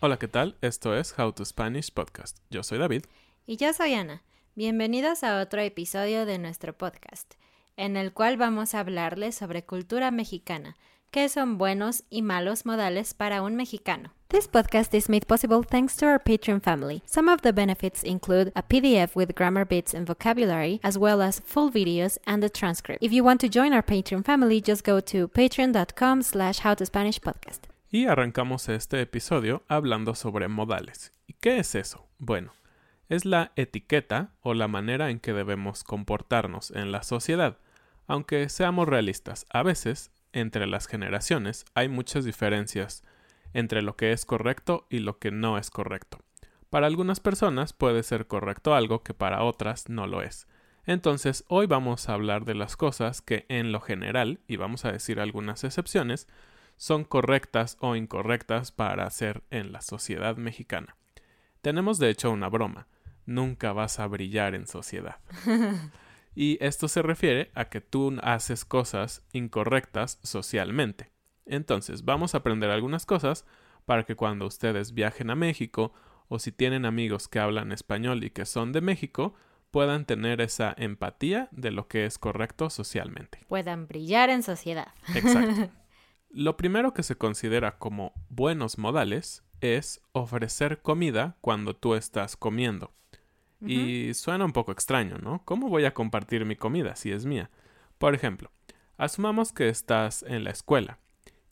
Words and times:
Hola, 0.00 0.16
¿qué 0.16 0.28
tal? 0.28 0.56
Esto 0.62 0.94
es 0.94 1.12
How 1.19 1.33
to 1.33 1.44
Spanish 1.44 1.92
Podcast. 1.92 2.39
Yo 2.50 2.62
soy 2.62 2.78
David. 2.78 3.05
Y 3.50 3.56
yo 3.56 3.72
soy 3.72 3.94
Ana. 3.94 4.22
Bienvenidos 4.56 5.24
a 5.24 5.41
otro 5.41 5.62
episodio 5.62 6.27
de 6.27 6.36
nuestro 6.36 6.77
podcast, 6.77 7.32
en 7.78 7.96
el 7.96 8.12
cual 8.12 8.36
vamos 8.36 8.74
a 8.74 8.80
hablarles 8.80 9.36
sobre 9.36 9.64
cultura 9.64 10.10
mexicana, 10.10 10.77
qué 11.10 11.30
son 11.30 11.56
buenos 11.56 12.04
y 12.10 12.20
malos 12.20 12.66
modales 12.66 13.14
para 13.14 13.41
un 13.41 13.56
mexicano. 13.56 14.12
This 14.28 14.47
podcast 14.48 14.92
is 14.92 15.09
made 15.09 15.25
possible 15.26 15.62
thanks 15.66 15.97
to 15.97 16.04
our 16.04 16.22
Patreon 16.22 16.60
family. 16.60 17.03
Some 17.06 17.32
of 17.32 17.41
the 17.41 17.54
benefits 17.54 18.04
include 18.04 18.53
a 18.54 18.62
PDF 18.62 19.16
with 19.16 19.34
grammar 19.34 19.66
bits 19.66 19.94
and 19.94 20.06
vocabulary, 20.06 20.78
as 20.82 20.98
well 20.98 21.22
as 21.22 21.41
full 21.41 21.72
videos 21.72 22.19
and 22.26 22.44
a 22.44 22.50
transcript. 22.50 23.03
If 23.03 23.15
you 23.15 23.25
want 23.25 23.41
to 23.41 23.48
join 23.48 23.72
our 23.72 23.82
Patreon 23.82 24.26
family, 24.26 24.60
just 24.60 24.84
go 24.84 25.00
to 25.00 25.26
patreon.com 25.26 26.22
slash 26.22 26.60
howtospanishpodcast. 26.60 27.60
Y 27.91 28.04
arrancamos 28.04 28.69
este 28.69 29.00
episodio 29.00 29.62
hablando 29.69 30.15
sobre 30.15 30.48
modales. 30.48 31.12
¿Y 31.26 31.32
qué 31.41 31.60
es 31.60 31.75
eso? 31.75 32.04
Bueno, 32.19 32.53
es 33.08 33.24
la 33.24 33.52
etiqueta 33.56 34.32
o 34.41 34.54
la 34.54 34.69
manera 34.69 35.10
en 35.10 35.20
que 35.20 35.32
debemos 35.32 35.84
comportarnos 35.84 36.70
en 36.70 36.92
la 36.92 37.02
sociedad. 37.02 37.58
Aunque 38.06 38.48
seamos 38.48 38.88
realistas, 38.88 39.46
a 39.50 39.62
veces, 39.62 40.10
entre 40.32 40.66
las 40.66 40.86
generaciones, 40.86 41.64
hay 41.74 41.88
muchas 41.88 42.24
diferencias 42.24 43.02
entre 43.54 43.82
lo 43.82 43.97
que 43.97 44.12
es 44.12 44.24
correcto 44.24 44.86
y 44.91 44.98
lo 44.98 45.18
que 45.18 45.30
no 45.30 45.58
es 45.58 45.70
correcto. 45.70 46.18
Para 46.70 46.86
algunas 46.86 47.20
personas 47.20 47.72
puede 47.72 48.02
ser 48.02 48.26
correcto 48.26 48.74
algo 48.74 49.02
que 49.02 49.14
para 49.14 49.42
otras 49.42 49.88
no 49.88 50.06
lo 50.06 50.22
es. 50.22 50.47
Entonces, 50.84 51.44
hoy 51.48 51.66
vamos 51.66 52.08
a 52.08 52.14
hablar 52.14 52.44
de 52.44 52.54
las 52.54 52.76
cosas 52.76 53.20
que 53.20 53.47
en 53.48 53.72
lo 53.72 53.80
general, 53.80 54.41
y 54.47 54.56
vamos 54.56 54.84
a 54.84 54.92
decir 54.92 55.20
algunas 55.20 55.64
excepciones, 55.64 56.28
son 56.76 57.04
correctas 57.04 57.76
o 57.80 57.97
incorrectas 57.97 58.72
para 58.72 59.04
hacer 59.04 59.42
en 59.50 59.72
la 59.72 59.80
sociedad 59.80 60.36
mexicana. 60.36 60.97
Tenemos 61.60 61.98
de 61.98 62.08
hecho 62.10 62.30
una 62.30 62.48
broma, 62.48 62.86
nunca 63.28 63.72
vas 63.72 64.00
a 64.00 64.06
brillar 64.06 64.55
en 64.55 64.66
sociedad. 64.66 65.16
y 66.34 66.59
esto 66.61 66.89
se 66.89 67.03
refiere 67.03 67.50
a 67.55 67.66
que 67.66 67.81
tú 67.81 68.16
haces 68.22 68.65
cosas 68.65 69.22
incorrectas 69.33 70.19
socialmente. 70.22 71.12
Entonces, 71.44 72.05
vamos 72.05 72.34
a 72.34 72.39
aprender 72.39 72.71
algunas 72.71 73.06
cosas 73.06 73.44
para 73.84 74.05
que 74.05 74.16
cuando 74.16 74.47
ustedes 74.47 74.94
viajen 74.94 75.31
a 75.31 75.34
México 75.34 75.93
o 76.28 76.39
si 76.39 76.53
tienen 76.53 76.84
amigos 76.84 77.28
que 77.28 77.39
hablan 77.39 77.71
español 77.71 78.25
y 78.25 78.31
que 78.31 78.47
son 78.47 78.72
de 78.72 78.81
México, 78.81 79.34
puedan 79.71 80.06
tener 80.06 80.41
esa 80.41 80.75
empatía 80.77 81.49
de 81.53 81.71
lo 81.71 81.87
que 81.87 82.06
es 82.06 82.19
correcto 82.19 82.71
socialmente. 82.71 83.41
Puedan 83.49 83.87
brillar 83.87 84.31
en 84.31 84.43
sociedad. 84.43 84.89
Exacto. 85.15 85.71
Lo 86.31 86.59
primero 86.59 86.93
que 86.93 87.03
se 87.03 87.16
considera 87.16 87.78
como 87.78 88.12
buenos 88.28 88.77
modales 88.77 89.43
es 89.62 90.03
ofrecer 90.12 90.83
comida 90.83 91.39
cuando 91.41 91.75
tú 91.75 91.95
estás 91.95 92.37
comiendo. 92.37 92.93
Y 93.60 94.14
suena 94.14 94.44
un 94.44 94.52
poco 94.52 94.70
extraño, 94.70 95.19
¿no? 95.19 95.42
¿Cómo 95.44 95.69
voy 95.69 95.84
a 95.84 95.94
compartir 95.94 96.44
mi 96.44 96.54
comida 96.54 96.94
si 96.94 97.10
es 97.10 97.26
mía? 97.26 97.50
Por 97.98 98.14
ejemplo, 98.14 98.52
asumamos 98.96 99.52
que 99.52 99.69
estás 99.69 100.22
en 100.22 100.44
la 100.44 100.50
escuela 100.50 100.98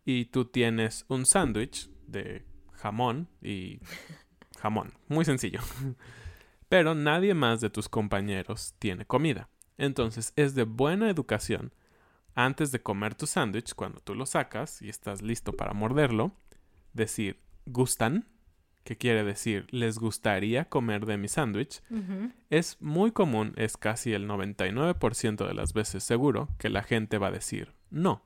y 0.04 0.26
tú 0.26 0.44
tienes 0.44 1.04
un 1.08 1.26
sándwich 1.26 1.90
de 2.06 2.44
jamón 2.72 3.28
y 3.42 3.80
jamón. 4.58 4.94
Muy 5.08 5.24
sencillo. 5.24 5.60
Pero 6.68 6.94
nadie 6.94 7.34
más 7.34 7.60
de 7.60 7.70
tus 7.70 7.88
compañeros 7.88 8.74
tiene 8.78 9.04
comida. 9.04 9.48
Entonces 9.76 10.32
es 10.36 10.54
de 10.54 10.62
buena 10.64 11.10
educación 11.10 11.72
antes 12.36 12.70
de 12.70 12.82
comer 12.82 13.14
tu 13.14 13.26
sándwich, 13.26 13.74
cuando 13.74 13.98
tú 14.00 14.14
lo 14.14 14.26
sacas 14.26 14.82
y 14.82 14.90
estás 14.90 15.22
listo 15.22 15.54
para 15.54 15.72
morderlo, 15.72 16.32
decir 16.92 17.40
¿gustan? 17.64 18.28
Que 18.86 18.96
quiere 18.96 19.24
decir 19.24 19.66
les 19.70 19.98
gustaría 19.98 20.66
comer 20.66 21.04
de 21.04 21.18
mi 21.18 21.28
sándwich, 21.28 21.82
es 22.48 22.78
muy 22.80 23.10
común, 23.10 23.52
es 23.56 23.76
casi 23.76 24.14
el 24.14 24.28
99% 24.28 25.46
de 25.46 25.54
las 25.54 25.74
veces 25.74 26.04
seguro 26.04 26.48
que 26.58 26.70
la 26.70 26.82
gente 26.82 27.18
va 27.18 27.26
a 27.26 27.32
decir 27.32 27.74
no, 27.90 28.22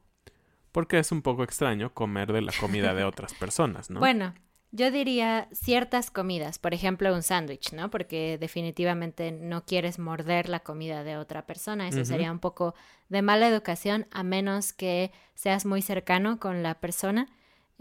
porque 0.70 0.99
es 0.99 1.10
un 1.12 1.22
poco 1.22 1.43
extraño 1.43 1.94
comer 1.94 2.32
de 2.32 2.43
la 2.43 2.53
comida 2.60 2.94
de 2.94 3.04
otras 3.10 3.32
personas, 3.34 3.88
¿no? 3.91 4.00
Bueno, 4.00 4.34
yo 4.70 4.91
diría 4.91 5.49
ciertas 5.50 6.10
comidas, 6.10 6.59
por 6.59 6.75
ejemplo 6.75 7.12
un 7.15 7.22
sándwich, 7.22 7.72
¿no? 7.72 7.91
Porque 7.91 8.37
definitivamente 8.38 9.32
no 9.32 9.65
quieres 9.65 9.99
morder 9.99 10.50
la 10.50 10.61
comida 10.61 11.05
de 11.05 11.17
otra 11.17 11.46
persona, 11.46 11.88
eso 11.88 12.05
sería 12.05 12.31
un 12.31 12.38
poco 12.38 12.75
de 13.08 13.23
mala 13.23 13.49
educación 13.49 14.06
a 14.11 14.23
menos 14.23 14.75
que 14.75 15.11
seas 15.34 15.64
muy 15.64 15.81
cercano 15.81 16.38
con 16.38 16.62
la 16.62 16.75
persona 16.81 17.29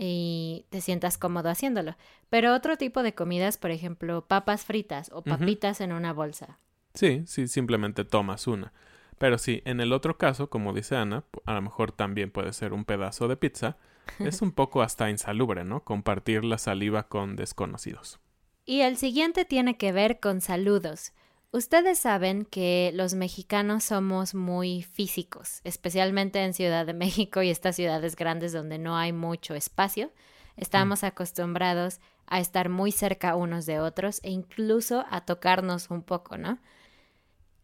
y 0.02 0.66
te 0.70 0.80
sientas 0.80 1.18
cómodo 1.18 1.50
haciéndolo. 1.50 1.98
Pero 2.30 2.56
otro 2.56 2.78
tipo 2.78 3.04
de 3.04 3.14
comidas, 3.14 3.58
por 3.58 3.70
ejemplo, 3.70 4.26
papas 4.26 4.64
fritas 4.64 5.12
o 5.14 5.22
papitas 5.22 5.82
en 5.82 5.92
una 5.92 6.14
bolsa. 6.14 6.58
Sí, 6.94 7.24
sí, 7.28 7.50
simplemente 7.50 8.06
tomas 8.06 8.48
una. 8.48 8.72
Pero 9.18 9.38
sí, 9.38 9.62
en 9.66 9.82
el 9.82 9.92
otro 9.92 10.18
caso, 10.18 10.50
como 10.50 10.72
dice 10.72 10.96
Ana, 10.96 11.26
a 11.46 11.54
lo 11.54 11.62
mejor 11.62 11.92
también 11.92 12.32
puede 12.32 12.54
ser 12.54 12.72
un 12.72 12.86
pedazo 12.86 13.28
de 13.28 13.36
pizza. 13.36 13.78
Es 14.20 14.42
un 14.42 14.54
poco 14.54 14.82
hasta 14.82 15.10
insalubre, 15.10 15.66
¿no? 15.66 15.84
Compartir 15.84 16.44
la 16.44 16.58
saliva 16.58 17.10
con 17.10 17.36
desconocidos. 17.36 18.20
Y 18.66 18.82
el 18.82 18.98
siguiente 18.98 19.46
tiene 19.46 19.78
que 19.78 19.92
ver 19.92 20.20
con 20.20 20.42
saludos. 20.42 21.12
Ustedes 21.52 21.98
saben 21.98 22.46
que 22.46 22.92
los 22.94 23.16
mexicanos 23.16 23.84
somos 23.84 24.36
muy 24.36 24.84
físicos, 24.84 25.62
especialmente 25.64 26.44
en 26.44 26.54
Ciudad 26.54 26.86
de 26.86 26.94
México 26.94 27.42
y 27.42 27.50
estas 27.50 27.76
ciudades 27.76 28.16
grandes 28.16 28.54
donde 28.54 28.78
no 28.78 28.96
hay 28.96 29.14
mucho 29.14 29.56
espacio. 29.56 30.12
Estamos 30.58 31.04
acostumbrados 31.04 32.00
a 32.28 32.40
estar 32.40 32.70
muy 32.70 32.92
cerca 32.92 33.36
unos 33.36 33.66
de 33.66 33.80
otros 33.80 34.20
e 34.24 34.30
incluso 34.30 35.06
a 35.10 35.22
tocarnos 35.22 35.90
un 35.90 36.04
poco, 36.04 36.38
¿no? 36.38 36.60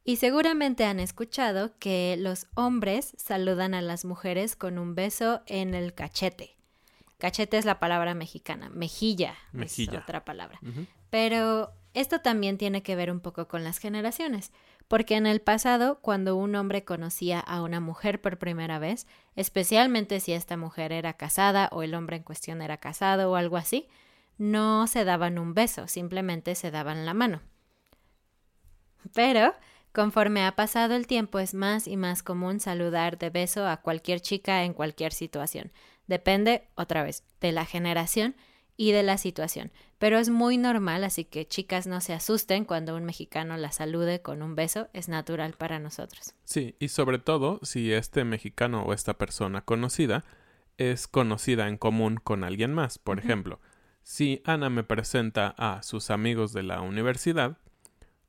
Y 0.03 0.15
seguramente 0.17 0.85
han 0.85 0.99
escuchado 0.99 1.77
que 1.77 2.15
los 2.17 2.47
hombres 2.55 3.13
saludan 3.17 3.73
a 3.73 3.81
las 3.81 4.05
mujeres 4.05 4.55
con 4.55 4.79
un 4.79 4.95
beso 4.95 5.41
en 5.45 5.73
el 5.75 5.93
cachete. 5.93 6.55
Cachete 7.17 7.57
es 7.57 7.65
la 7.65 7.79
palabra 7.79 8.13
mexicana, 8.13 8.69
mejilla, 8.69 9.35
Mejilla. 9.51 9.93
es 9.93 10.03
otra 10.03 10.25
palabra. 10.25 10.59
Pero 11.09 11.71
esto 11.95 12.19
también 12.19 12.57
tiene 12.57 12.83
que 12.83 12.95
ver 12.95 13.09
un 13.09 13.21
poco 13.21 13.47
con 13.47 13.63
las 13.63 13.79
generaciones, 13.79 14.51
porque 14.87 15.15
en 15.15 15.25
el 15.25 15.39
pasado, 15.39 15.99
cuando 16.01 16.35
un 16.35 16.53
hombre 16.55 16.83
conocía 16.83 17.39
a 17.39 17.63
una 17.63 17.79
mujer 17.79 18.21
por 18.21 18.37
primera 18.37 18.79
vez, 18.79 19.07
especialmente 19.37 20.19
si 20.19 20.33
esta 20.33 20.57
mujer 20.57 20.91
era 20.91 21.13
casada 21.13 21.69
o 21.71 21.83
el 21.83 21.95
hombre 21.95 22.17
en 22.17 22.23
cuestión 22.23 22.61
era 22.61 22.77
casado 22.77 23.31
o 23.31 23.35
algo 23.35 23.55
así, 23.55 23.87
no 24.37 24.87
se 24.87 25.05
daban 25.05 25.39
un 25.39 25.53
beso, 25.53 25.87
simplemente 25.87 26.53
se 26.55 26.69
daban 26.69 27.05
la 27.05 27.13
mano. 27.13 27.41
Pero, 29.13 29.53
conforme 29.93 30.45
ha 30.45 30.55
pasado 30.57 30.95
el 30.95 31.07
tiempo, 31.07 31.39
es 31.39 31.53
más 31.53 31.87
y 31.87 31.95
más 31.95 32.23
común 32.23 32.59
saludar 32.59 33.17
de 33.17 33.29
beso 33.29 33.67
a 33.67 33.77
cualquier 33.77 34.19
chica 34.19 34.65
en 34.65 34.73
cualquier 34.73 35.13
situación. 35.13 35.71
Depende, 36.07 36.67
otra 36.75 37.03
vez, 37.03 37.23
de 37.39 37.53
la 37.53 37.65
generación 37.65 38.35
y 38.77 38.91
de 38.91 39.03
la 39.03 39.17
situación. 39.17 39.71
Pero 39.97 40.17
es 40.17 40.29
muy 40.29 40.57
normal, 40.57 41.03
así 41.03 41.25
que 41.25 41.47
chicas 41.47 41.87
no 41.87 42.01
se 42.01 42.13
asusten 42.13 42.65
cuando 42.65 42.95
un 42.95 43.05
mexicano 43.05 43.57
la 43.57 43.71
salude 43.71 44.21
con 44.21 44.41
un 44.41 44.55
beso, 44.55 44.87
es 44.93 45.07
natural 45.07 45.53
para 45.53 45.79
nosotros. 45.79 46.33
Sí, 46.43 46.75
y 46.79 46.89
sobre 46.89 47.19
todo 47.19 47.59
si 47.63 47.93
este 47.93 48.23
mexicano 48.23 48.83
o 48.83 48.93
esta 48.93 49.17
persona 49.17 49.61
conocida 49.61 50.25
es 50.77 51.07
conocida 51.07 51.67
en 51.67 51.77
común 51.77 52.17
con 52.21 52.43
alguien 52.43 52.73
más. 52.73 52.97
Por 52.97 53.19
ejemplo, 53.19 53.59
si 54.03 54.41
Ana 54.45 54.69
me 54.69 54.83
presenta 54.83 55.55
a 55.57 55.81
sus 55.81 56.11
amigos 56.11 56.53
de 56.53 56.63
la 56.63 56.81
universidad, 56.81 57.57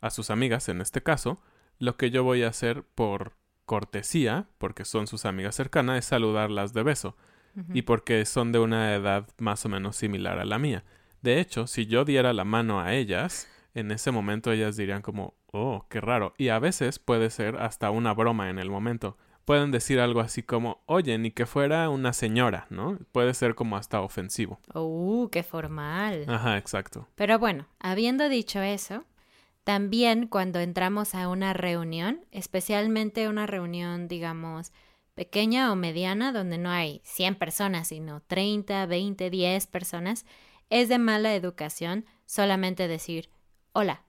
a 0.01 0.11
sus 0.11 0.31
amigas 0.31 0.69
en 0.69 0.81
este 0.81 1.03
caso, 1.03 1.41
lo 1.79 1.97
que 1.97 2.11
yo 2.11 2.25
voy 2.25 2.45
a 2.45 2.49
hacer 2.49 2.85
por 2.95 3.35
cortesía, 3.65 4.49
porque 4.59 4.85
son 4.85 5.07
sus 5.07 5.25
amigas 5.25 5.57
cercanas, 5.57 5.99
es 5.99 6.05
saludarlas 6.07 6.73
de 6.73 6.85
beso. 6.85 7.17
Y 7.73 7.83
porque 7.83 8.25
son 8.27 8.53
de 8.53 8.59
una 8.59 8.95
edad 8.95 9.29
más 9.39 9.65
o 9.65 9.69
menos 9.69 9.97
similar 9.97 10.39
a 10.39 10.45
la 10.45 10.59
mía. 10.59 10.85
De 11.23 11.41
hecho, 11.41 11.67
si 11.67 11.87
yo 11.87 12.05
diera 12.05 12.33
la 12.33 12.45
mano 12.45 12.81
a 12.81 12.95
ellas, 12.95 13.49
en 13.75 13.91
ese 13.91 14.11
momento 14.11 14.53
ellas 14.53 14.77
dirían 14.77 15.03
como, 15.03 15.35
oh, 15.53 15.87
qué 15.89 16.01
raro. 16.01 16.35
Y 16.39 16.49
a 16.49 16.59
veces 16.59 16.99
puede 16.99 17.31
ser 17.31 17.57
hasta 17.57 17.91
una 17.91 18.15
broma 18.15 18.51
en 18.51 18.59
el 18.59 18.71
momento. 18.71 19.17
Pueden 19.45 19.71
decir 19.71 20.01
algo 20.01 20.21
así 20.21 20.43
como, 20.43 20.83
oye, 20.87 21.17
ni 21.19 21.31
que 21.31 21.47
fuera 21.47 21.89
una 21.89 22.13
señora, 22.13 22.67
¿no? 22.69 22.99
Puede 23.13 23.33
ser 23.33 23.55
como 23.55 23.77
hasta 23.77 24.01
ofensivo. 24.01 24.61
¡Uh, 24.75 25.29
qué 25.31 25.43
formal! 25.43 26.25
Ajá, 26.29 26.59
exacto. 26.59 27.07
Pero 27.15 27.39
bueno, 27.39 27.67
habiendo 27.79 28.29
dicho 28.29 28.61
eso, 28.61 29.05
también 29.63 30.27
cuando 30.27 30.61
entramos 30.61 31.15
a 31.15 31.29
una 31.29 31.53
reunión, 31.53 32.21
especialmente 32.33 33.29
una 33.29 33.47
reunión, 33.47 34.09
digamos, 34.09 34.73
pequeña 35.17 35.73
o 35.73 35.77
mediana, 35.77 36.31
donde 36.31 36.59
no 36.59 36.71
hay 36.71 37.01
100 37.03 37.35
personas, 37.35 37.89
sino 37.89 38.21
30, 38.21 38.87
20, 38.87 39.31
10 39.31 39.67
personas, 39.67 40.27
es 40.71 40.89
de 40.89 40.99
mala 40.99 41.35
educación 41.35 42.05
solamente 42.27 42.87
decir 42.87 43.31
hola 43.73 44.05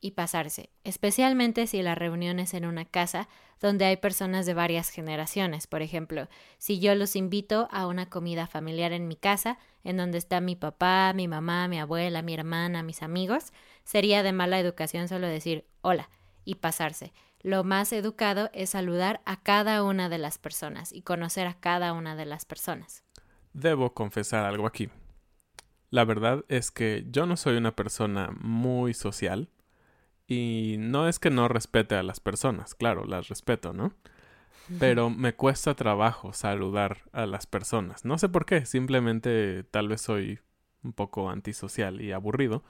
y 0.00 0.12
pasarse, 0.12 0.70
especialmente 0.84 1.66
si 1.66 1.82
la 1.82 1.94
reunión 1.94 2.38
es 2.38 2.54
en 2.54 2.66
una 2.66 2.84
casa 2.84 3.28
donde 3.60 3.86
hay 3.86 3.96
personas 3.96 4.44
de 4.46 4.54
varias 4.54 4.90
generaciones. 4.90 5.66
Por 5.66 5.82
ejemplo, 5.82 6.28
si 6.58 6.78
yo 6.78 6.94
los 6.94 7.16
invito 7.16 7.68
a 7.70 7.86
una 7.86 8.08
comida 8.10 8.46
familiar 8.46 8.92
en 8.92 9.08
mi 9.08 9.16
casa, 9.16 9.58
en 9.82 9.96
donde 9.96 10.18
está 10.18 10.40
mi 10.40 10.56
papá, 10.56 11.12
mi 11.14 11.26
mamá, 11.26 11.68
mi 11.68 11.80
abuela, 11.80 12.22
mi 12.22 12.34
hermana, 12.34 12.82
mis 12.82 13.02
amigos, 13.02 13.52
sería 13.82 14.22
de 14.22 14.32
mala 14.32 14.60
educación 14.60 15.08
solo 15.08 15.26
decir 15.26 15.66
hola 15.80 16.10
y 16.44 16.56
pasarse. 16.56 17.12
Lo 17.44 17.62
más 17.62 17.92
educado 17.92 18.48
es 18.54 18.70
saludar 18.70 19.20
a 19.26 19.42
cada 19.42 19.84
una 19.84 20.08
de 20.08 20.16
las 20.16 20.38
personas 20.38 20.94
y 20.94 21.02
conocer 21.02 21.46
a 21.46 21.52
cada 21.52 21.92
una 21.92 22.16
de 22.16 22.24
las 22.24 22.46
personas. 22.46 23.04
Debo 23.52 23.92
confesar 23.92 24.46
algo 24.46 24.66
aquí. 24.66 24.88
La 25.90 26.06
verdad 26.06 26.46
es 26.48 26.70
que 26.70 27.04
yo 27.10 27.26
no 27.26 27.36
soy 27.36 27.58
una 27.58 27.76
persona 27.76 28.30
muy 28.40 28.94
social 28.94 29.50
y 30.26 30.76
no 30.78 31.06
es 31.06 31.18
que 31.18 31.28
no 31.28 31.46
respete 31.48 31.96
a 31.96 32.02
las 32.02 32.18
personas, 32.18 32.74
claro, 32.74 33.04
las 33.04 33.28
respeto, 33.28 33.74
¿no? 33.74 33.92
Pero 34.78 35.10
me 35.10 35.34
cuesta 35.34 35.74
trabajo 35.74 36.32
saludar 36.32 37.02
a 37.12 37.26
las 37.26 37.46
personas. 37.46 38.06
No 38.06 38.16
sé 38.16 38.30
por 38.30 38.46
qué, 38.46 38.64
simplemente 38.64 39.64
tal 39.64 39.88
vez 39.88 40.00
soy 40.00 40.40
un 40.82 40.94
poco 40.94 41.28
antisocial 41.28 42.00
y 42.00 42.12
aburrido, 42.12 42.64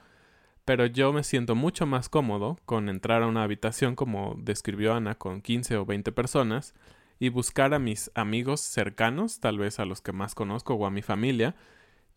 pero 0.65 0.87
yo 0.87 1.13
me 1.13 1.23
siento 1.23 1.55
mucho 1.55 1.85
más 1.85 2.09
cómodo 2.09 2.57
con 2.65 2.89
entrar 2.89 3.21
a 3.21 3.27
una 3.27 3.43
habitación 3.43 3.95
como 3.95 4.35
describió 4.39 4.95
Ana 4.95 5.15
con 5.15 5.41
15 5.41 5.77
o 5.77 5.85
20 5.85 6.11
personas 6.11 6.73
y 7.19 7.29
buscar 7.29 7.73
a 7.73 7.79
mis 7.79 8.11
amigos 8.15 8.61
cercanos, 8.61 9.39
tal 9.39 9.59
vez 9.59 9.79
a 9.79 9.85
los 9.85 10.01
que 10.01 10.11
más 10.11 10.35
conozco 10.35 10.73
o 10.73 10.85
a 10.85 10.91
mi 10.91 11.01
familia, 11.01 11.55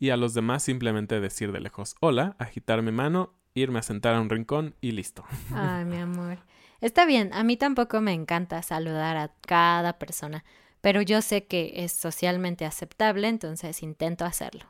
y 0.00 0.10
a 0.10 0.16
los 0.16 0.34
demás 0.34 0.62
simplemente 0.62 1.20
decir 1.20 1.52
de 1.52 1.60
lejos 1.60 1.94
hola, 2.00 2.36
agitar 2.38 2.82
mi 2.82 2.90
mano, 2.90 3.34
irme 3.54 3.80
a 3.80 3.82
sentar 3.82 4.14
a 4.14 4.20
un 4.20 4.30
rincón 4.30 4.74
y 4.80 4.92
listo. 4.92 5.24
Ay, 5.54 5.84
mi 5.84 5.98
amor. 5.98 6.38
Está 6.80 7.04
bien, 7.04 7.30
a 7.34 7.42
mí 7.42 7.56
tampoco 7.56 8.00
me 8.00 8.12
encanta 8.12 8.62
saludar 8.62 9.16
a 9.16 9.32
cada 9.40 9.98
persona, 9.98 10.44
pero 10.80 11.02
yo 11.02 11.20
sé 11.22 11.46
que 11.46 11.72
es 11.76 11.92
socialmente 11.92 12.64
aceptable, 12.64 13.28
entonces 13.28 13.82
intento 13.82 14.24
hacerlo. 14.24 14.64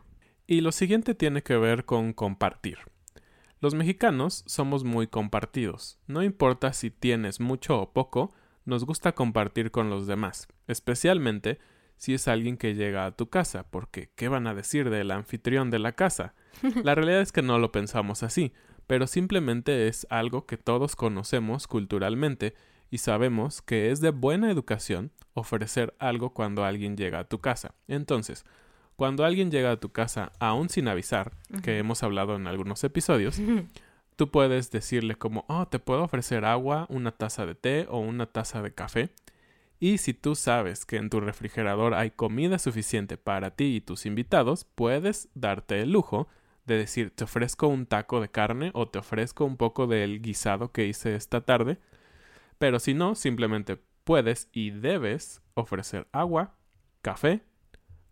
Y 0.47 0.63
lo 0.63 0.73
siguiente 0.73 1.15
tiene 1.15 1.43
que 1.43 1.57
ver 1.59 1.85
con 1.85 2.15
compartir. 2.15 2.79
Los 3.61 3.75
mexicanos 3.75 4.45
somos 4.47 4.85
muy 4.85 5.09
compartidos. 5.09 5.99
No 6.07 6.23
importa 6.23 6.73
si 6.73 6.91
tienes 6.91 7.41
mucho 7.41 7.81
o 7.81 7.93
poco, 7.93 8.33
nos 8.65 8.85
gusta 8.85 9.17
compartir 9.17 9.73
con 9.73 9.91
los 9.91 10.07
demás, 10.07 10.47
especialmente 10.69 11.59
si 11.97 12.15
es 12.15 12.29
alguien 12.29 12.57
que 12.57 12.77
llega 12.77 13.05
a 13.05 13.17
tu 13.17 13.31
casa, 13.31 13.69
porque 13.69 14.11
¿qué 14.15 14.29
van 14.29 14.47
a 14.47 14.55
decir 14.55 14.91
del 14.91 15.11
anfitrión 15.11 15.71
de 15.71 15.81
la 15.81 15.93
casa? 15.93 16.35
La 16.85 16.95
realidad 16.95 17.21
es 17.21 17.33
que 17.33 17.43
no 17.43 17.59
lo 17.59 17.73
pensamos 17.73 18.23
así, 18.23 18.53
pero 18.87 19.09
simplemente 19.09 19.89
es 19.89 20.07
algo 20.09 20.47
que 20.47 20.57
todos 20.57 20.95
conocemos 20.95 21.67
culturalmente 21.67 22.55
y 22.91 22.99
sabemos 22.99 23.61
que 23.61 23.91
es 23.91 24.01
de 24.01 24.11
buena 24.11 24.53
educación 24.53 25.11
ofrecer 25.35 25.97
algo 25.99 26.33
cuando 26.33 26.65
alguien 26.65 26.97
llega 26.97 27.19
a 27.19 27.29
tu 27.29 27.41
casa. 27.41 27.75
Entonces, 27.89 28.45
cuando 28.99 29.25
alguien 29.25 29.53
llega 29.53 29.71
a 29.71 29.77
tu 29.77 29.91
casa 29.93 30.33
aún 30.41 30.69
sin 30.71 30.89
avisar, 30.89 31.31
que 31.63 31.79
hemos 31.79 32.03
hablado 32.03 32.35
en 32.35 32.49
algunos 32.49 32.83
episodios, 32.83 33.41
tú 34.17 34.33
puedes 34.33 34.73
decirle 34.73 35.15
como, 35.15 35.45
oh, 35.47 35.69
te 35.69 35.79
puedo 35.79 36.03
ofrecer 36.03 36.45
agua, 36.45 36.85
una 36.89 37.13
taza 37.13 37.47
de 37.47 37.55
té 37.55 37.87
o 37.89 38.01
una 38.01 38.27
taza 38.27 38.61
de 38.61 38.75
café. 38.75 39.11
Y 39.79 39.99
si 39.99 40.15
tú 40.15 40.35
sabes 40.35 40.85
que 40.85 40.97
en 40.97 41.11
tu 41.11 41.21
refrigerador 41.21 41.95
hay 41.95 42.11
comida 42.11 42.59
suficiente 42.59 43.17
para 43.17 43.53
ti 43.53 43.77
y 43.77 43.81
tus 43.81 44.05
invitados, 44.05 44.65
puedes 44.65 45.29
darte 45.35 45.81
el 45.81 45.93
lujo 45.93 46.27
de 46.67 46.79
decir, 46.79 47.13
te 47.15 47.23
ofrezco 47.23 47.69
un 47.69 47.87
taco 47.87 48.21
de 48.21 48.33
carne 48.33 48.73
o 48.75 48.89
te 48.89 48.99
ofrezco 48.99 49.45
un 49.45 49.57
poco 49.57 49.87
del 49.87 50.21
guisado 50.21 50.73
que 50.73 50.87
hice 50.89 51.15
esta 51.15 51.43
tarde. 51.43 51.79
Pero 52.59 52.81
si 52.81 52.95
no, 52.95 53.15
simplemente 53.15 53.79
puedes 54.03 54.49
y 54.51 54.71
debes 54.71 55.41
ofrecer 55.55 56.09
agua, 56.11 56.57
café 57.01 57.43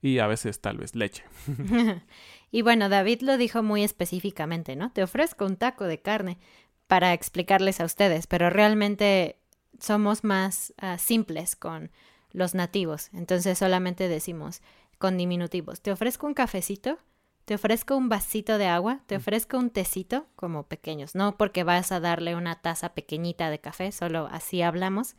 y 0.06 0.18
a 0.18 0.26
veces 0.26 0.60
tal 0.60 0.78
vez 0.78 0.94
leche. 0.94 1.25
y 2.50 2.62
bueno, 2.62 2.88
David 2.88 3.22
lo 3.22 3.36
dijo 3.36 3.62
muy 3.62 3.82
específicamente, 3.82 4.76
¿no? 4.76 4.92
Te 4.92 5.02
ofrezco 5.02 5.44
un 5.44 5.56
taco 5.56 5.84
de 5.84 6.00
carne 6.00 6.38
para 6.86 7.12
explicarles 7.12 7.80
a 7.80 7.84
ustedes, 7.84 8.26
pero 8.26 8.50
realmente 8.50 9.38
somos 9.80 10.25
más 10.25 10.72
uh, 10.82 10.98
simples 10.98 11.56
con 11.56 11.90
los 12.30 12.54
nativos, 12.54 13.10
entonces 13.12 13.58
solamente 13.58 14.08
decimos 14.08 14.62
con 14.98 15.16
diminutivos, 15.16 15.80
te 15.80 15.92
ofrezco 15.92 16.26
un 16.26 16.34
cafecito, 16.34 16.98
te 17.46 17.54
ofrezco 17.54 17.96
un 17.96 18.08
vasito 18.08 18.58
de 18.58 18.66
agua, 18.66 19.00
te 19.06 19.16
ofrezco 19.16 19.56
un 19.56 19.70
tecito, 19.70 20.26
como 20.34 20.64
pequeños, 20.64 21.14
no 21.14 21.36
porque 21.36 21.64
vas 21.64 21.92
a 21.92 22.00
darle 22.00 22.34
una 22.34 22.60
taza 22.60 22.94
pequeñita 22.94 23.50
de 23.50 23.60
café, 23.60 23.92
solo 23.92 24.28
así 24.30 24.62
hablamos. 24.62 25.14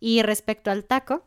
Y 0.00 0.22
respecto 0.22 0.70
al 0.70 0.84
taco, 0.84 1.24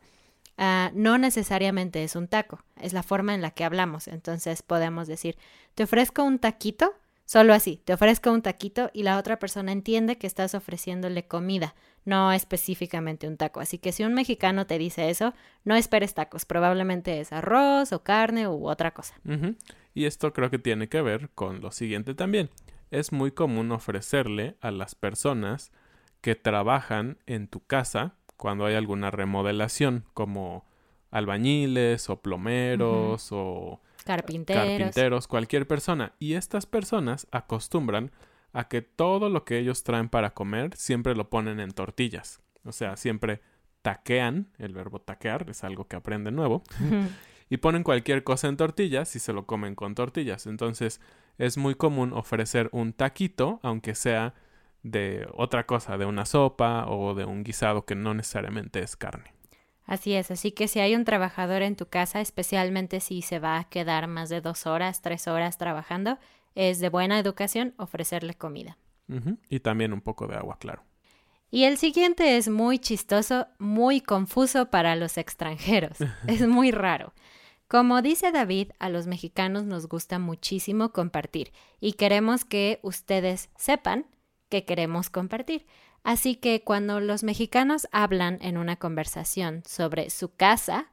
uh, 0.60 0.90
no 0.94 1.18
necesariamente 1.18 2.04
es 2.04 2.14
un 2.14 2.28
taco, 2.28 2.62
es 2.80 2.92
la 2.92 3.02
forma 3.02 3.34
en 3.34 3.42
la 3.42 3.50
que 3.50 3.64
hablamos. 3.64 4.06
Entonces 4.06 4.62
podemos 4.62 5.08
decir, 5.08 5.36
te 5.74 5.84
ofrezco 5.84 6.22
un 6.22 6.38
taquito, 6.38 6.94
solo 7.24 7.54
así, 7.54 7.80
te 7.84 7.94
ofrezco 7.94 8.30
un 8.30 8.42
taquito 8.42 8.90
y 8.92 9.02
la 9.02 9.18
otra 9.18 9.38
persona 9.38 9.72
entiende 9.72 10.18
que 10.18 10.26
estás 10.26 10.54
ofreciéndole 10.54 11.26
comida, 11.26 11.74
no 12.04 12.32
específicamente 12.32 13.26
un 13.26 13.36
taco. 13.36 13.60
Así 13.60 13.78
que 13.78 13.92
si 13.92 14.04
un 14.04 14.14
mexicano 14.14 14.66
te 14.66 14.78
dice 14.78 15.10
eso, 15.10 15.34
no 15.64 15.74
esperes 15.74 16.14
tacos, 16.14 16.44
probablemente 16.44 17.20
es 17.20 17.32
arroz 17.32 17.92
o 17.92 18.02
carne 18.02 18.46
u 18.46 18.68
otra 18.68 18.92
cosa. 18.92 19.14
Y 19.94 20.04
esto 20.04 20.32
creo 20.32 20.50
que 20.50 20.58
tiene 20.58 20.88
que 20.88 21.02
ver 21.02 21.30
con 21.34 21.60
lo 21.60 21.72
siguiente 21.72 22.14
también. 22.14 22.50
Es 22.90 23.12
muy 23.12 23.30
común 23.30 23.72
ofrecerle 23.72 24.56
a 24.60 24.70
las 24.70 24.94
personas 24.94 25.70
que 26.20 26.34
trabajan 26.34 27.18
en 27.26 27.48
tu 27.48 27.64
casa 27.64 28.14
cuando 28.40 28.64
hay 28.64 28.74
alguna 28.74 29.10
remodelación, 29.10 30.04
como 30.14 30.64
albañiles 31.10 32.08
o 32.08 32.20
plomeros 32.22 33.30
uh 33.30 33.34
-huh. 33.34 33.38
o 33.38 33.80
Carpinteros. 34.04 34.64
carpinteros, 34.64 35.28
cualquier 35.28 35.66
persona. 35.66 36.14
Y 36.18 36.34
estas 36.34 36.64
personas 36.64 37.26
acostumbran 37.30 38.10
a 38.52 38.66
que 38.68 38.80
todo 38.80 39.28
lo 39.28 39.44
que 39.44 39.58
ellos 39.58 39.84
traen 39.84 40.08
para 40.08 40.30
comer 40.30 40.74
siempre 40.74 41.14
lo 41.14 41.28
ponen 41.28 41.60
en 41.60 41.70
tortillas. 41.72 42.40
O 42.64 42.72
sea, 42.72 42.96
siempre 42.96 43.42
taquean, 43.82 44.48
el 44.58 44.72
verbo 44.72 45.00
taquear 45.00 45.46
es 45.50 45.62
algo 45.62 45.86
que 45.86 45.96
aprenden 45.96 46.34
nuevo, 46.34 46.62
y 47.50 47.58
ponen 47.58 47.82
cualquier 47.82 48.24
cosa 48.24 48.48
en 48.48 48.56
tortillas 48.56 49.14
y 49.16 49.18
se 49.18 49.32
lo 49.34 49.44
comen 49.46 49.74
con 49.74 49.94
tortillas. 49.94 50.46
Entonces 50.46 51.00
es 51.36 51.58
muy 51.58 51.74
común 51.74 52.12
ofrecer 52.14 52.70
un 52.72 52.92
taquito, 52.94 53.60
aunque 53.62 53.94
sea 53.94 54.34
de 54.82 55.28
otra 55.34 55.66
cosa, 55.66 55.98
de 55.98 56.06
una 56.06 56.24
sopa 56.24 56.86
o 56.88 57.14
de 57.14 57.24
un 57.24 57.44
guisado 57.44 57.84
que 57.84 57.94
no 57.94 58.14
necesariamente 58.14 58.80
es 58.80 58.96
carne. 58.96 59.34
Así 59.84 60.14
es, 60.14 60.30
así 60.30 60.52
que 60.52 60.68
si 60.68 60.78
hay 60.78 60.94
un 60.94 61.04
trabajador 61.04 61.62
en 61.62 61.74
tu 61.74 61.86
casa, 61.86 62.20
especialmente 62.20 63.00
si 63.00 63.22
se 63.22 63.40
va 63.40 63.58
a 63.58 63.64
quedar 63.64 64.06
más 64.06 64.28
de 64.28 64.40
dos 64.40 64.66
horas, 64.66 65.02
tres 65.02 65.26
horas 65.26 65.58
trabajando, 65.58 66.18
es 66.54 66.78
de 66.78 66.88
buena 66.88 67.18
educación 67.18 67.74
ofrecerle 67.76 68.34
comida. 68.34 68.78
Y 69.48 69.58
también 69.58 69.92
un 69.92 70.00
poco 70.00 70.28
de 70.28 70.36
agua, 70.36 70.56
claro. 70.60 70.84
Y 71.50 71.64
el 71.64 71.78
siguiente 71.78 72.36
es 72.36 72.48
muy 72.48 72.78
chistoso, 72.78 73.48
muy 73.58 74.00
confuso 74.00 74.70
para 74.70 74.94
los 74.94 75.18
extranjeros. 75.18 75.98
es 76.28 76.46
muy 76.46 76.70
raro. 76.70 77.12
Como 77.66 78.02
dice 78.02 78.30
David, 78.30 78.70
a 78.78 78.88
los 78.88 79.06
mexicanos 79.06 79.64
nos 79.64 79.88
gusta 79.88 80.18
muchísimo 80.20 80.92
compartir 80.92 81.52
y 81.80 81.94
queremos 81.94 82.44
que 82.44 82.78
ustedes 82.82 83.50
sepan 83.56 84.06
que 84.50 84.64
queremos 84.66 85.08
compartir. 85.08 85.66
Así 86.02 86.36
que 86.36 86.62
cuando 86.62 87.00
los 87.00 87.22
mexicanos 87.22 87.88
hablan 87.92 88.38
en 88.42 88.58
una 88.58 88.76
conversación 88.76 89.62
sobre 89.66 90.10
su 90.10 90.34
casa, 90.34 90.92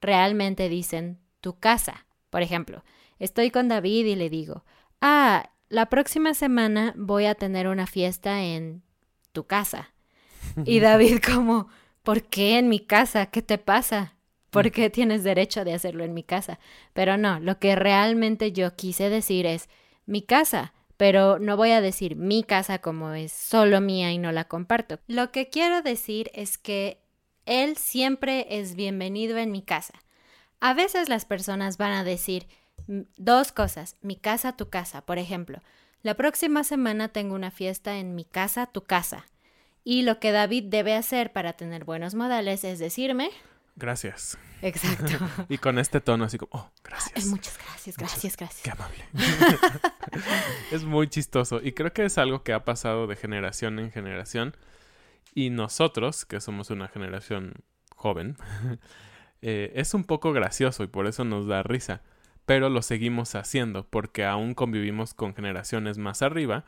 realmente 0.00 0.68
dicen 0.68 1.18
tu 1.40 1.58
casa. 1.58 2.06
Por 2.30 2.42
ejemplo, 2.42 2.84
estoy 3.18 3.50
con 3.50 3.68
David 3.68 4.06
y 4.06 4.14
le 4.16 4.30
digo, 4.30 4.64
ah, 5.00 5.50
la 5.68 5.86
próxima 5.86 6.34
semana 6.34 6.94
voy 6.96 7.26
a 7.26 7.34
tener 7.34 7.68
una 7.68 7.86
fiesta 7.86 8.42
en 8.42 8.82
tu 9.32 9.46
casa. 9.46 9.92
Y 10.64 10.80
David 10.80 11.20
como, 11.24 11.68
¿por 12.02 12.22
qué 12.22 12.58
en 12.58 12.68
mi 12.68 12.80
casa? 12.80 13.26
¿Qué 13.26 13.42
te 13.42 13.58
pasa? 13.58 14.14
¿Por 14.50 14.72
qué 14.72 14.90
tienes 14.90 15.22
derecho 15.22 15.64
de 15.64 15.74
hacerlo 15.74 16.02
en 16.02 16.12
mi 16.12 16.24
casa? 16.24 16.58
Pero 16.92 17.16
no, 17.16 17.38
lo 17.38 17.60
que 17.60 17.76
realmente 17.76 18.50
yo 18.50 18.74
quise 18.74 19.08
decir 19.08 19.46
es 19.46 19.68
mi 20.06 20.22
casa, 20.22 20.74
pero 21.00 21.38
no 21.38 21.56
voy 21.56 21.70
a 21.70 21.80
decir 21.80 22.14
mi 22.14 22.42
casa 22.42 22.80
como 22.80 23.14
es 23.14 23.32
solo 23.32 23.80
mía 23.80 24.12
y 24.12 24.18
no 24.18 24.32
la 24.32 24.44
comparto. 24.44 24.98
Lo 25.06 25.32
que 25.32 25.48
quiero 25.48 25.80
decir 25.80 26.30
es 26.34 26.58
que 26.58 27.00
él 27.46 27.78
siempre 27.78 28.46
es 28.50 28.74
bienvenido 28.74 29.38
en 29.38 29.50
mi 29.50 29.62
casa. 29.62 29.94
A 30.60 30.74
veces 30.74 31.08
las 31.08 31.24
personas 31.24 31.78
van 31.78 31.92
a 31.92 32.04
decir 32.04 32.48
dos 33.16 33.50
cosas, 33.50 33.96
mi 34.02 34.14
casa, 34.14 34.58
tu 34.58 34.68
casa. 34.68 35.00
Por 35.06 35.16
ejemplo, 35.16 35.62
la 36.02 36.16
próxima 36.16 36.64
semana 36.64 37.08
tengo 37.08 37.34
una 37.34 37.50
fiesta 37.50 37.96
en 37.96 38.14
mi 38.14 38.26
casa, 38.26 38.66
tu 38.66 38.82
casa. 38.82 39.24
Y 39.84 40.02
lo 40.02 40.20
que 40.20 40.32
David 40.32 40.64
debe 40.64 40.94
hacer 40.94 41.32
para 41.32 41.54
tener 41.54 41.86
buenos 41.86 42.14
modales 42.14 42.62
es 42.62 42.78
decirme, 42.78 43.30
Gracias. 43.80 44.38
exacto. 44.62 45.18
Y 45.48 45.58
con 45.58 45.78
este 45.78 46.00
tono 46.00 46.24
así 46.24 46.38
como, 46.38 46.50
oh, 46.52 46.70
Ay, 46.72 46.80
gracias. 46.84 47.26
muchas 47.26 47.58
gracias, 47.58 47.96
gracias, 47.96 48.36
gracias. 48.36 48.62
Qué 48.62 48.70
amable. 48.70 49.04
es 50.70 50.84
muy 50.84 51.08
chistoso 51.08 51.60
y 51.62 51.72
creo 51.72 51.92
que 51.92 52.04
es 52.04 52.18
algo 52.18 52.42
que 52.42 52.52
ha 52.52 52.64
pasado 52.64 53.06
de 53.06 53.16
generación 53.16 53.78
en 53.78 53.90
generación 53.90 54.56
y 55.34 55.50
nosotros, 55.50 56.24
que 56.24 56.40
somos 56.40 56.70
una 56.70 56.88
generación 56.88 57.54
joven, 57.96 58.36
eh, 59.42 59.72
es 59.74 59.94
un 59.94 60.04
poco 60.04 60.32
gracioso 60.32 60.82
y 60.84 60.88
por 60.88 61.06
eso 61.06 61.24
nos 61.24 61.46
da 61.46 61.62
risa, 61.62 62.02
pero 62.46 62.68
lo 62.68 62.82
seguimos 62.82 63.34
haciendo 63.34 63.86
porque 63.88 64.24
aún 64.24 64.54
convivimos 64.54 65.14
con 65.14 65.34
generaciones 65.34 65.98
más 65.98 66.22
arriba 66.22 66.64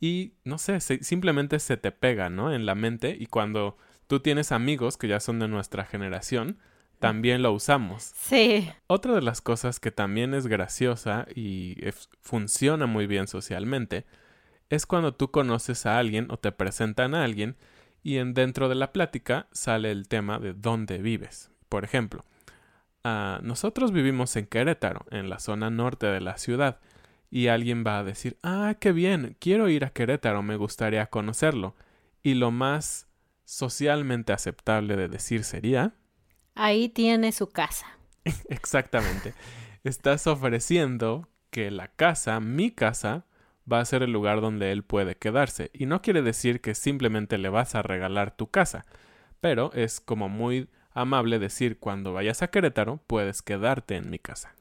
y 0.00 0.34
no 0.44 0.58
sé, 0.58 0.80
se- 0.80 1.02
simplemente 1.02 1.58
se 1.58 1.76
te 1.76 1.92
pega, 1.92 2.28
¿no? 2.30 2.52
En 2.52 2.66
la 2.66 2.74
mente 2.74 3.16
y 3.18 3.26
cuando 3.26 3.76
tú 4.06 4.20
tienes 4.20 4.52
amigos 4.52 4.96
que 4.96 5.08
ya 5.08 5.20
son 5.20 5.38
de 5.38 5.48
nuestra 5.48 5.84
generación, 5.84 6.58
también 6.98 7.42
lo 7.42 7.52
usamos. 7.52 8.02
Sí, 8.14 8.70
Otra 8.86 9.14
de 9.14 9.20
las 9.22 9.42
cosas 9.42 9.80
que 9.80 9.90
también 9.90 10.32
es 10.32 10.46
graciosa 10.46 11.26
y 11.34 11.76
es- 11.86 12.08
funciona 12.22 12.86
muy 12.86 13.06
bien 13.06 13.26
socialmente 13.26 14.06
es 14.70 14.86
cuando 14.86 15.14
tú 15.14 15.30
conoces 15.30 15.84
a 15.86 15.98
alguien 15.98 16.26
o 16.30 16.38
te 16.38 16.52
presentan 16.52 17.14
a 17.14 17.22
alguien 17.22 17.56
y 18.02 18.16
en 18.16 18.32
dentro 18.34 18.68
de 18.68 18.76
la 18.76 18.92
plática 18.92 19.46
sale 19.52 19.90
el 19.90 20.08
tema 20.08 20.38
de 20.38 20.54
dónde 20.54 20.98
vives. 20.98 21.50
Por 21.68 21.84
ejemplo, 21.84 22.24
ah, 23.04 23.40
nosotros 23.42 23.92
vivimos 23.92 24.34
en 24.36 24.46
Querétaro, 24.46 25.04
en 25.10 25.28
la 25.28 25.38
zona 25.38 25.70
norte 25.70 26.06
de 26.06 26.20
la 26.20 26.38
ciudad, 26.38 26.80
y 27.30 27.48
alguien 27.48 27.84
va 27.86 27.98
a 27.98 28.04
decir, 28.04 28.38
ah, 28.42 28.74
qué 28.80 28.92
bien, 28.92 29.36
quiero 29.40 29.68
ir 29.68 29.84
a 29.84 29.90
Querétaro, 29.90 30.42
me 30.42 30.56
gustaría 30.56 31.06
conocerlo. 31.06 31.74
Y 32.22 32.34
lo 32.34 32.50
más 32.50 33.05
socialmente 33.46 34.34
aceptable 34.34 34.96
de 34.96 35.08
decir 35.08 35.44
sería, 35.44 35.94
ahí 36.54 36.90
tiene 36.90 37.32
su 37.32 37.48
casa. 37.48 37.86
Exactamente. 38.50 39.32
Estás 39.84 40.26
ofreciendo 40.26 41.28
que 41.50 41.70
la 41.70 41.88
casa, 41.88 42.38
mi 42.40 42.70
casa, 42.70 43.24
va 43.70 43.80
a 43.80 43.84
ser 43.84 44.02
el 44.02 44.12
lugar 44.12 44.40
donde 44.40 44.72
él 44.72 44.82
puede 44.82 45.16
quedarse. 45.16 45.70
Y 45.72 45.86
no 45.86 46.02
quiere 46.02 46.22
decir 46.22 46.60
que 46.60 46.74
simplemente 46.74 47.38
le 47.38 47.48
vas 47.48 47.74
a 47.74 47.82
regalar 47.82 48.36
tu 48.36 48.50
casa, 48.50 48.84
pero 49.40 49.72
es 49.74 50.00
como 50.00 50.28
muy 50.28 50.68
amable 50.90 51.38
decir 51.38 51.78
cuando 51.78 52.12
vayas 52.12 52.42
a 52.42 52.48
Querétaro 52.48 53.00
puedes 53.06 53.42
quedarte 53.42 53.96
en 53.96 54.10
mi 54.10 54.18
casa. 54.18 54.55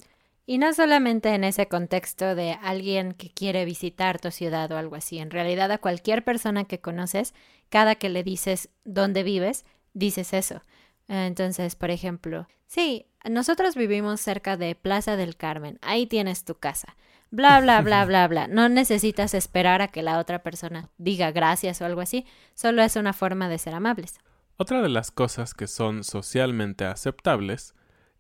Y 0.46 0.60
no 0.60 0.74
solamente 0.74 1.30
en 1.34 1.44
ese 1.44 1.68
contexto 1.68 2.36
de 2.36 2.52
alguien 2.62 3.14
que 3.14 3.32
quiere 3.32 3.66
visitar 3.66 4.20
tu 4.20 4.30
ciudad 4.30 4.72
o 4.72 4.78
algo 4.78 4.96
así. 4.96 5.18
En 5.18 5.32
realidad 5.32 5.72
a 5.72 5.80
cualquier 5.80 6.24
persona 6.24 6.66
que 6.66 6.80
conoces, 6.80 7.34
cada 7.70 7.96
que 7.96 8.10
le 8.10 8.24
dices 8.24 8.70
dónde 8.84 9.24
vives, 9.24 9.66
dices 9.94 10.34
eso. 10.34 10.62
Entonces, 11.08 11.76
por 11.76 11.90
ejemplo, 11.90 12.48
sí, 12.68 13.08
nosotros 13.28 13.76
vivimos 13.76 14.22
cerca 14.22 14.56
de 14.56 14.76
Plaza 14.76 15.16
del 15.16 15.36
Carmen. 15.36 15.80
Ahí 15.82 16.06
tienes 16.06 16.46
tu 16.46 16.56
casa. 16.56 16.96
Bla, 17.32 17.60
bla, 17.60 17.82
bla, 17.84 18.06
bla, 18.06 18.28
bla. 18.28 18.48
No 18.48 18.70
necesitas 18.70 19.34
esperar 19.34 19.82
a 19.82 19.88
que 19.88 20.04
la 20.04 20.20
otra 20.20 20.44
persona 20.44 20.90
diga 20.98 21.32
gracias 21.32 21.82
o 21.82 21.86
algo 21.86 22.02
así. 22.02 22.26
Solo 22.54 22.84
es 22.84 22.96
una 22.96 23.14
forma 23.14 23.50
de 23.50 23.58
ser 23.58 23.74
amables. 23.74 24.20
Otra 24.58 24.82
de 24.82 24.90
las 24.90 25.12
cosas 25.12 25.54
que 25.54 25.68
son 25.68 26.04
socialmente 26.04 26.86
aceptables 26.86 27.74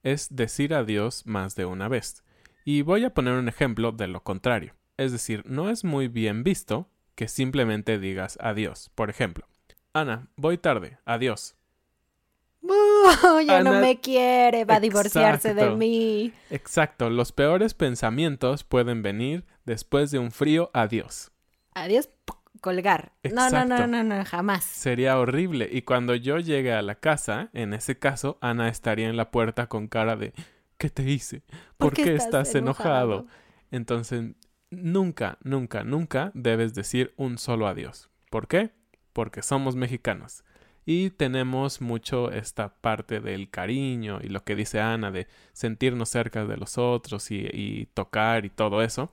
es 0.05 0.33
decir 0.33 0.73
adiós 0.73 1.25
más 1.25 1.55
de 1.55 1.65
una 1.65 1.89
vez. 1.89 2.23
Y 2.63 2.83
voy 2.83 3.03
a 3.03 3.13
poner 3.13 3.33
un 3.33 3.49
ejemplo 3.49 3.91
de 3.91 4.07
lo 4.07 4.23
contrario. 4.23 4.75
Es 4.97 5.11
decir, 5.11 5.43
no 5.45 5.69
es 5.69 5.83
muy 5.83 6.07
bien 6.07 6.43
visto 6.43 6.87
que 7.15 7.27
simplemente 7.27 7.99
digas 7.99 8.37
adiós. 8.39 8.91
Por 8.93 9.09
ejemplo, 9.09 9.47
Ana, 9.93 10.29
voy 10.37 10.57
tarde, 10.57 10.99
adiós. 11.05 11.55
ya 13.47 13.63
no 13.63 13.79
me 13.79 13.99
quiere, 13.99 14.63
va 14.63 14.75
a 14.75 14.79
divorciarse 14.79 15.53
de 15.53 15.71
mí. 15.71 16.33
Exacto, 16.49 17.09
los 17.09 17.31
peores 17.31 17.73
pensamientos 17.73 18.63
pueden 18.63 19.01
venir 19.01 19.43
después 19.65 20.11
de 20.11 20.19
un 20.19 20.31
frío 20.31 20.69
adiós. 20.73 21.31
Adiós. 21.73 22.09
Colgar. 22.65 23.11
No, 23.31 23.51
no, 23.51 23.63
no, 23.63 23.85
no, 23.85 24.03
no, 24.03 24.25
jamás. 24.25 24.63
Sería 24.63 25.19
horrible. 25.19 25.69
Y 25.71 25.83
cuando 25.83 26.15
yo 26.15 26.39
llegue 26.39 26.73
a 26.73 26.81
la 26.81 26.95
casa, 26.95 27.49
en 27.53 27.75
ese 27.75 27.99
caso, 27.99 28.39
Ana 28.41 28.69
estaría 28.69 29.07
en 29.07 29.17
la 29.17 29.29
puerta 29.29 29.67
con 29.67 29.87
cara 29.87 30.15
de 30.15 30.33
¿Qué 30.79 30.89
te 30.89 31.03
hice? 31.03 31.43
¿Por, 31.77 31.93
qué, 31.93 32.15
estás, 32.15 32.55
enojado? 32.55 33.27
Entonces, 33.69 34.31
nunca, 34.71 35.37
nunca, 35.43 35.83
nunca 35.83 36.31
debes 36.33 36.73
decir 36.73 37.13
un 37.17 37.37
solo 37.37 37.67
adiós. 37.67 38.09
¿Por 38.31 38.47
qué? 38.47 38.71
Porque 39.13 39.43
somos 39.43 39.75
mexicanos. 39.75 40.43
Y 40.87 41.11
tenemos 41.11 41.81
mucho 41.81 42.31
esta 42.31 42.69
parte 42.81 43.19
del 43.19 43.51
cariño 43.51 44.19
y 44.23 44.29
lo 44.29 44.43
que 44.43 44.55
dice 44.55 44.79
Ana 44.79 45.11
de 45.11 45.27
sentirnos 45.53 46.09
cerca 46.09 46.45
de 46.45 46.57
los 46.57 46.79
otros 46.79 47.29
y, 47.29 47.47
y 47.53 47.85
tocar 47.93 48.43
y 48.45 48.49
todo 48.49 48.81
eso. 48.81 49.11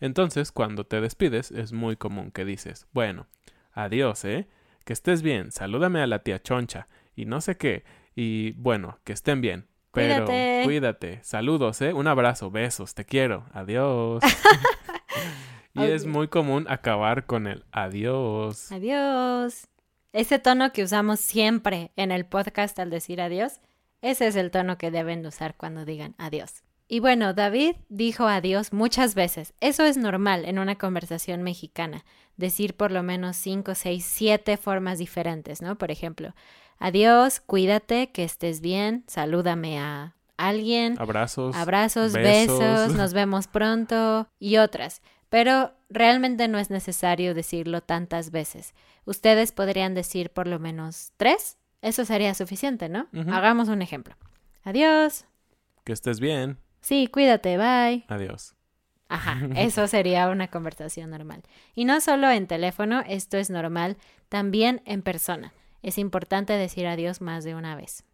Entonces, 0.00 0.52
cuando 0.52 0.84
te 0.84 1.00
despides, 1.00 1.50
es 1.50 1.72
muy 1.72 1.96
común 1.96 2.30
que 2.30 2.44
dices, 2.44 2.86
bueno, 2.92 3.26
adiós, 3.72 4.24
¿eh? 4.24 4.48
Que 4.84 4.92
estés 4.92 5.22
bien, 5.22 5.50
salúdame 5.50 6.00
a 6.00 6.06
la 6.06 6.20
tía 6.20 6.42
Choncha 6.42 6.88
y 7.16 7.24
no 7.24 7.40
sé 7.40 7.56
qué. 7.56 7.84
Y 8.14 8.52
bueno, 8.52 8.98
que 9.04 9.12
estén 9.12 9.40
bien. 9.40 9.66
Pero 9.92 10.24
Cuídate. 10.24 10.60
cuídate. 10.64 11.20
Saludos, 11.22 11.80
¿eh? 11.80 11.92
Un 11.92 12.08
abrazo, 12.08 12.50
besos, 12.50 12.94
te 12.94 13.04
quiero. 13.04 13.46
Adiós. 13.52 14.22
y 15.74 15.84
es 15.84 16.06
muy 16.06 16.28
común 16.28 16.66
acabar 16.68 17.26
con 17.26 17.46
el 17.46 17.64
adiós. 17.70 18.72
Adiós. 18.72 19.68
Ese 20.12 20.38
tono 20.38 20.72
que 20.72 20.82
usamos 20.82 21.20
siempre 21.20 21.92
en 21.96 22.12
el 22.12 22.26
podcast 22.26 22.78
al 22.78 22.90
decir 22.90 23.20
adiós, 23.20 23.60
ese 24.00 24.26
es 24.26 24.36
el 24.36 24.50
tono 24.50 24.78
que 24.78 24.90
deben 24.90 25.24
usar 25.24 25.56
cuando 25.56 25.84
digan 25.84 26.14
adiós. 26.18 26.62
Y 26.86 27.00
bueno, 27.00 27.32
David 27.32 27.76
dijo 27.88 28.26
adiós 28.26 28.72
muchas 28.72 29.14
veces. 29.14 29.54
Eso 29.60 29.84
es 29.84 29.96
normal 29.96 30.44
en 30.44 30.58
una 30.58 30.76
conversación 30.76 31.42
mexicana. 31.42 32.04
Decir 32.36 32.74
por 32.74 32.90
lo 32.90 33.02
menos 33.02 33.36
cinco, 33.36 33.74
seis, 33.74 34.04
siete 34.04 34.56
formas 34.56 34.98
diferentes, 34.98 35.62
¿no? 35.62 35.78
Por 35.78 35.90
ejemplo, 35.90 36.34
adiós, 36.78 37.40
cuídate, 37.40 38.10
que 38.10 38.24
estés 38.24 38.60
bien, 38.60 39.04
salúdame 39.06 39.78
a 39.78 40.14
alguien. 40.36 40.96
Abrazos. 40.98 41.56
Abrazos, 41.56 42.12
besos, 42.12 42.92
nos 42.94 43.14
vemos 43.14 43.46
pronto 43.46 44.28
y 44.38 44.58
otras. 44.58 45.00
Pero 45.30 45.72
realmente 45.88 46.48
no 46.48 46.58
es 46.58 46.70
necesario 46.70 47.34
decirlo 47.34 47.80
tantas 47.80 48.30
veces. 48.30 48.74
Ustedes 49.04 49.52
podrían 49.52 49.94
decir 49.94 50.30
por 50.30 50.46
lo 50.46 50.58
menos 50.58 51.12
tres. 51.16 51.56
Eso 51.82 52.04
sería 52.04 52.34
suficiente, 52.34 52.88
¿no? 52.88 53.08
Hagamos 53.32 53.68
un 53.68 53.82
ejemplo. 53.82 54.16
Adiós. 54.62 55.26
Que 55.84 55.92
estés 55.92 56.18
bien. 56.20 56.58
Sí, 56.84 57.06
cuídate, 57.06 57.56
bye. 57.56 58.04
Adiós. 58.08 58.54
Ajá, 59.08 59.40
eso 59.56 59.86
sería 59.86 60.28
una 60.28 60.48
conversación 60.48 61.08
normal. 61.08 61.42
Y 61.74 61.86
no 61.86 61.98
solo 62.02 62.30
en 62.30 62.46
teléfono, 62.46 63.02
esto 63.08 63.38
es 63.38 63.48
normal, 63.48 63.96
también 64.28 64.82
en 64.84 65.00
persona. 65.00 65.54
Es 65.82 65.96
importante 65.96 66.52
decir 66.52 66.86
adiós 66.86 67.22
más 67.22 67.42
de 67.42 67.54
una 67.54 67.74
vez. 67.74 68.04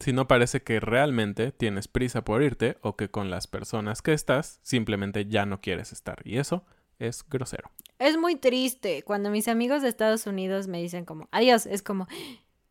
Si 0.00 0.12
no 0.12 0.28
parece 0.28 0.62
que 0.62 0.80
realmente 0.80 1.50
tienes 1.52 1.88
prisa 1.88 2.22
por 2.22 2.42
irte 2.42 2.76
o 2.82 2.94
que 2.96 3.10
con 3.10 3.30
las 3.30 3.46
personas 3.46 4.02
que 4.02 4.12
estás 4.12 4.60
simplemente 4.62 5.26
ya 5.26 5.46
no 5.46 5.62
quieres 5.62 5.92
estar. 5.92 6.20
Y 6.24 6.36
eso 6.36 6.64
es 6.98 7.26
grosero. 7.26 7.70
Es 7.98 8.18
muy 8.18 8.36
triste 8.36 9.02
cuando 9.02 9.30
mis 9.30 9.48
amigos 9.48 9.80
de 9.80 9.88
Estados 9.88 10.26
Unidos 10.26 10.66
me 10.66 10.80
dicen 10.80 11.06
como 11.06 11.28
adiós, 11.30 11.64
es 11.64 11.82
como 11.82 12.06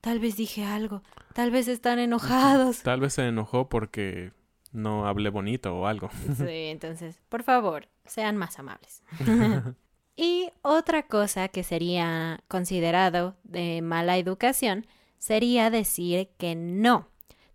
tal 0.01 0.20
vez 0.20 0.36
dije 0.36 0.63
algo, 0.63 1.03
tal 1.34 1.50
vez 1.50 1.68
están 1.68 1.98
enojados. 2.00 2.82
Tal 2.84 3.00
vez 3.00 3.13
se 3.13 3.27
enojó 3.27 3.70
porque 3.70 4.32
no 4.71 5.07
hablé 5.07 5.29
bonito 5.29 5.75
o 5.75 5.88
algo. 5.88 6.09
Sí, 6.38 6.67
entonces, 6.67 7.19
por 7.29 7.43
favor, 7.43 7.88
sean 8.05 8.38
más 8.38 8.59
amables. 8.59 9.03
y 10.15 10.49
otra 10.61 11.03
cosa 11.03 11.47
que 11.47 11.63
sería 11.63 12.43
considerado 12.47 13.35
de 13.43 13.81
mala 13.81 14.17
educación 14.17 14.88
sería 15.17 15.69
decir 15.69 16.29
que 16.38 16.55
no. 16.55 17.07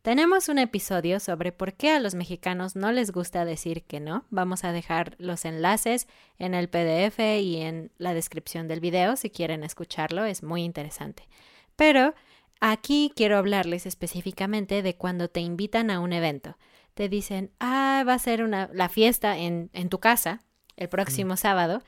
Tenemos 0.05 0.51
un 0.51 0.59
episodio 0.59 1.19
sobre 1.19 1.51
por 1.51 1.73
qué 1.73 1.93
a 1.93 1.99
los 1.99 2.15
mexicanos 2.15 2.77
no 2.77 2.93
les 2.93 3.11
gusta 3.11 3.47
decir 3.47 3.85
que 3.85 4.01
no. 4.01 4.27
Vamos 4.29 4.63
a 4.63 4.71
dejar 4.71 5.15
los 5.17 5.47
enlaces 5.47 6.09
en 6.39 6.53
el 6.53 6.69
PDF 6.69 7.19
y 7.41 7.63
en 7.63 7.91
la 7.97 8.13
descripción 8.13 8.69
del 8.69 8.81
video 8.81 9.17
si 9.17 9.31
quieren 9.31 9.65
escucharlo, 9.65 10.27
es 10.27 10.43
muy 10.43 10.63
interesante. 10.63 11.27
Pero 11.75 12.13
aquí 12.61 13.13
quiero 13.17 13.39
hablarles 13.39 13.87
específicamente 13.87 14.83
de 14.83 14.95
cuando 14.95 15.29
te 15.29 15.41
invitan 15.41 15.91
a 15.91 16.01
un 16.01 16.13
evento. 16.13 16.59
Te 16.95 17.09
dicen, 17.09 17.51
ah, 17.61 18.05
va 18.07 18.15
a 18.15 18.19
ser 18.19 18.43
una, 18.43 18.71
la 18.73 18.89
fiesta 18.89 19.37
en, 19.37 19.71
en 19.73 19.89
tu 19.89 19.99
casa 19.99 20.43
el 20.77 20.89
próximo 20.89 21.37
sábado. 21.37 21.83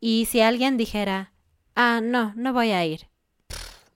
Y 0.00 0.26
si 0.26 0.40
alguien 0.40 0.76
dijera, 0.76 1.32
ah, 1.74 2.00
no, 2.02 2.32
no 2.36 2.52
voy 2.52 2.70
a 2.72 2.84
ir, 2.84 3.08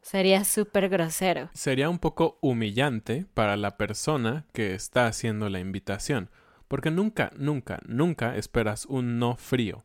sería 0.01 0.45
súper 0.45 0.89
grosero. 0.89 1.51
Sería 1.55 1.89
un 1.89 1.99
poco 1.99 2.39
humillante 2.41 3.27
para 3.35 3.57
la 3.57 3.77
persona 3.77 4.47
que 4.53 4.75
está 4.75 5.07
haciendo 5.07 5.49
la 5.49 5.61
invitación, 5.61 6.31
porque 6.69 6.91
nunca, 6.91 7.31
nunca, 7.37 7.81
nunca 7.87 8.37
esperas 8.37 8.87
un 8.87 9.19
no 9.19 9.37
frío. 9.37 9.85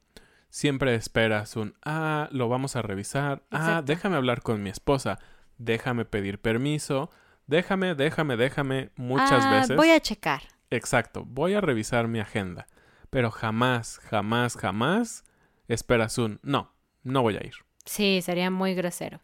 Siempre 0.52 0.96
esperas 0.96 1.56
un, 1.56 1.76
ah, 1.86 2.28
lo 2.32 2.50
vamos 2.50 2.76
a 2.76 2.82
revisar, 2.82 3.44
ah, 3.52 3.82
déjame 3.86 4.16
hablar 4.16 4.42
con 4.42 4.62
mi 4.64 4.70
esposa, 4.70 5.20
déjame 5.58 6.06
pedir 6.06 6.40
permiso, 6.40 7.12
déjame, 7.46 7.94
déjame, 7.96 8.36
déjame 8.36 8.90
muchas 8.96 9.46
ah, 9.46 9.52
veces. 9.52 9.78
Voy 9.78 9.92
a 9.92 10.00
checar. 10.00 10.42
Exacto, 10.72 11.26
voy 11.26 11.54
a 11.54 11.62
revisar 11.62 12.08
mi 12.08 12.20
agenda, 12.20 12.68
pero 13.10 13.32
jamás, 13.32 14.00
jamás, 14.00 14.56
jamás 14.56 15.26
esperas 15.68 16.18
un, 16.18 16.40
no, 16.44 16.74
no 17.04 17.22
voy 17.22 17.38
a 17.38 17.46
ir. 17.46 17.54
Sí, 17.86 18.22
sería 18.22 18.52
muy 18.52 18.76
grosero. 18.76 19.22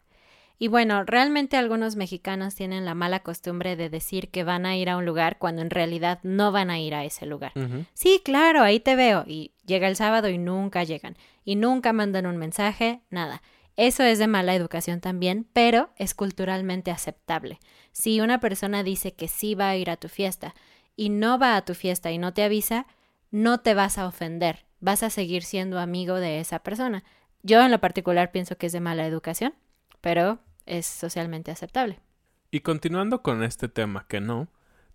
Y 0.58 0.68
bueno, 0.68 1.04
realmente 1.04 1.56
algunos 1.56 1.96
mexicanos 1.96 2.54
tienen 2.54 2.86
la 2.86 2.94
mala 2.94 3.20
costumbre 3.20 3.76
de 3.76 3.90
decir 3.90 4.30
que 4.30 4.42
van 4.42 4.64
a 4.64 4.76
ir 4.76 4.88
a 4.88 4.96
un 4.96 5.04
lugar 5.04 5.36
cuando 5.38 5.60
en 5.60 5.70
realidad 5.70 6.18
no 6.22 6.50
van 6.50 6.70
a 6.70 6.78
ir 6.78 6.94
a 6.94 7.04
ese 7.04 7.26
lugar. 7.26 7.52
Sí, 7.92 8.22
claro, 8.24 8.62
ahí 8.62 8.80
te 8.80 8.96
veo. 8.96 9.24
Y 9.26 9.52
llega 9.66 9.86
el 9.86 9.96
sábado 9.96 10.30
y 10.30 10.38
nunca 10.38 10.82
llegan. 10.82 11.16
Y 11.44 11.56
nunca 11.56 11.92
mandan 11.92 12.24
un 12.24 12.38
mensaje, 12.38 13.02
nada. 13.10 13.42
Eso 13.76 14.02
es 14.02 14.18
de 14.18 14.26
mala 14.26 14.54
educación 14.54 15.02
también, 15.02 15.46
pero 15.52 15.90
es 15.96 16.14
culturalmente 16.14 16.90
aceptable. 16.90 17.60
Si 17.92 18.22
una 18.22 18.40
persona 18.40 18.82
dice 18.82 19.12
que 19.12 19.28
sí 19.28 19.54
va 19.54 19.68
a 19.68 19.76
ir 19.76 19.90
a 19.90 19.98
tu 19.98 20.08
fiesta 20.08 20.54
y 20.96 21.10
no 21.10 21.38
va 21.38 21.56
a 21.56 21.64
tu 21.64 21.74
fiesta 21.74 22.10
y 22.10 22.18
no 22.18 22.32
te 22.32 22.42
avisa, 22.42 22.86
no 23.30 23.60
te 23.60 23.74
vas 23.74 23.98
a 23.98 24.06
ofender. 24.06 24.64
Vas 24.80 25.02
a 25.02 25.10
seguir 25.10 25.42
siendo 25.42 25.78
amigo 25.78 26.16
de 26.16 26.40
esa 26.40 26.60
persona. 26.60 27.04
Yo 27.42 27.62
en 27.62 27.70
lo 27.70 27.80
particular 27.80 28.32
pienso 28.32 28.56
que 28.56 28.66
es 28.66 28.72
de 28.72 28.80
mala 28.80 29.06
educación, 29.06 29.54
pero 30.00 30.40
es 30.64 30.86
socialmente 30.86 31.50
aceptable. 31.50 32.00
Y 32.50 32.60
continuando 32.60 33.22
con 33.22 33.42
este 33.42 33.68
tema 33.68 34.06
que 34.08 34.20
no, 34.20 34.48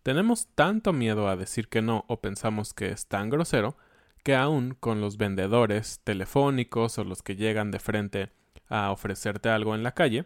tenemos 0.03 0.47
tanto 0.55 0.93
miedo 0.93 1.27
a 1.27 1.35
decir 1.35 1.67
que 1.69 1.81
no 1.81 2.05
o 2.07 2.21
pensamos 2.21 2.73
que 2.73 2.89
es 2.89 3.07
tan 3.07 3.29
grosero 3.29 3.77
que 4.23 4.35
aún 4.35 4.75
con 4.79 5.01
los 5.01 5.17
vendedores 5.17 5.99
telefónicos 6.03 6.97
o 6.97 7.03
los 7.03 7.23
que 7.23 7.35
llegan 7.35 7.71
de 7.71 7.79
frente 7.79 8.29
a 8.67 8.91
ofrecerte 8.91 9.49
algo 9.49 9.75
en 9.75 9.83
la 9.83 9.93
calle, 9.93 10.25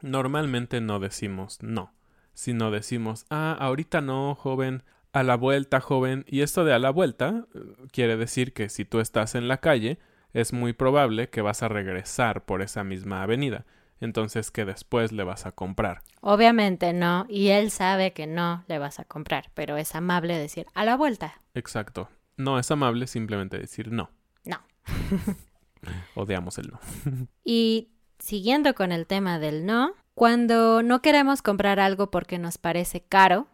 normalmente 0.00 0.80
no 0.80 1.00
decimos 1.00 1.58
no, 1.60 1.92
sino 2.38 2.70
decimos, 2.70 3.26
ah, 3.30 3.56
ahorita 3.58 4.00
no, 4.00 4.36
joven, 4.36 4.84
a 5.12 5.24
la 5.24 5.34
vuelta, 5.34 5.80
joven, 5.80 6.24
y 6.28 6.42
esto 6.42 6.64
de 6.64 6.72
a 6.72 6.78
la 6.78 6.90
vuelta 6.90 7.46
eh, 7.52 7.58
quiere 7.90 8.16
decir 8.16 8.52
que 8.52 8.68
si 8.68 8.84
tú 8.84 9.00
estás 9.00 9.34
en 9.34 9.48
la 9.48 9.56
calle, 9.56 9.98
es 10.32 10.52
muy 10.52 10.72
probable 10.72 11.30
que 11.30 11.42
vas 11.42 11.64
a 11.64 11.68
regresar 11.68 12.44
por 12.44 12.62
esa 12.62 12.84
misma 12.84 13.24
avenida, 13.24 13.66
entonces 13.98 14.52
que 14.52 14.64
después 14.64 15.10
le 15.10 15.24
vas 15.24 15.46
a 15.46 15.50
comprar. 15.50 16.02
Obviamente 16.20 16.92
no, 16.92 17.26
y 17.28 17.48
él 17.48 17.72
sabe 17.72 18.12
que 18.12 18.28
no 18.28 18.62
le 18.68 18.78
vas 18.78 19.00
a 19.00 19.04
comprar, 19.04 19.50
pero 19.54 19.76
es 19.76 19.96
amable 19.96 20.38
decir 20.38 20.66
a 20.74 20.84
la 20.84 20.96
vuelta. 20.96 21.42
Exacto. 21.54 22.08
No 22.36 22.60
es 22.60 22.70
amable 22.70 23.08
simplemente 23.08 23.58
decir 23.58 23.90
no. 23.90 24.12
No. 24.44 24.60
Odiamos 26.14 26.56
el 26.58 26.68
no. 26.68 26.78
Y 27.44 27.88
siguiendo 28.18 28.74
con 28.74 28.92
el 28.92 29.06
tema 29.06 29.38
del 29.38 29.66
no, 29.66 29.94
cuando 30.14 30.82
no 30.82 31.00
queremos 31.00 31.42
comprar 31.42 31.80
algo 31.80 32.10
porque 32.10 32.38
nos 32.38 32.58
parece 32.58 33.00
caro, 33.00 33.46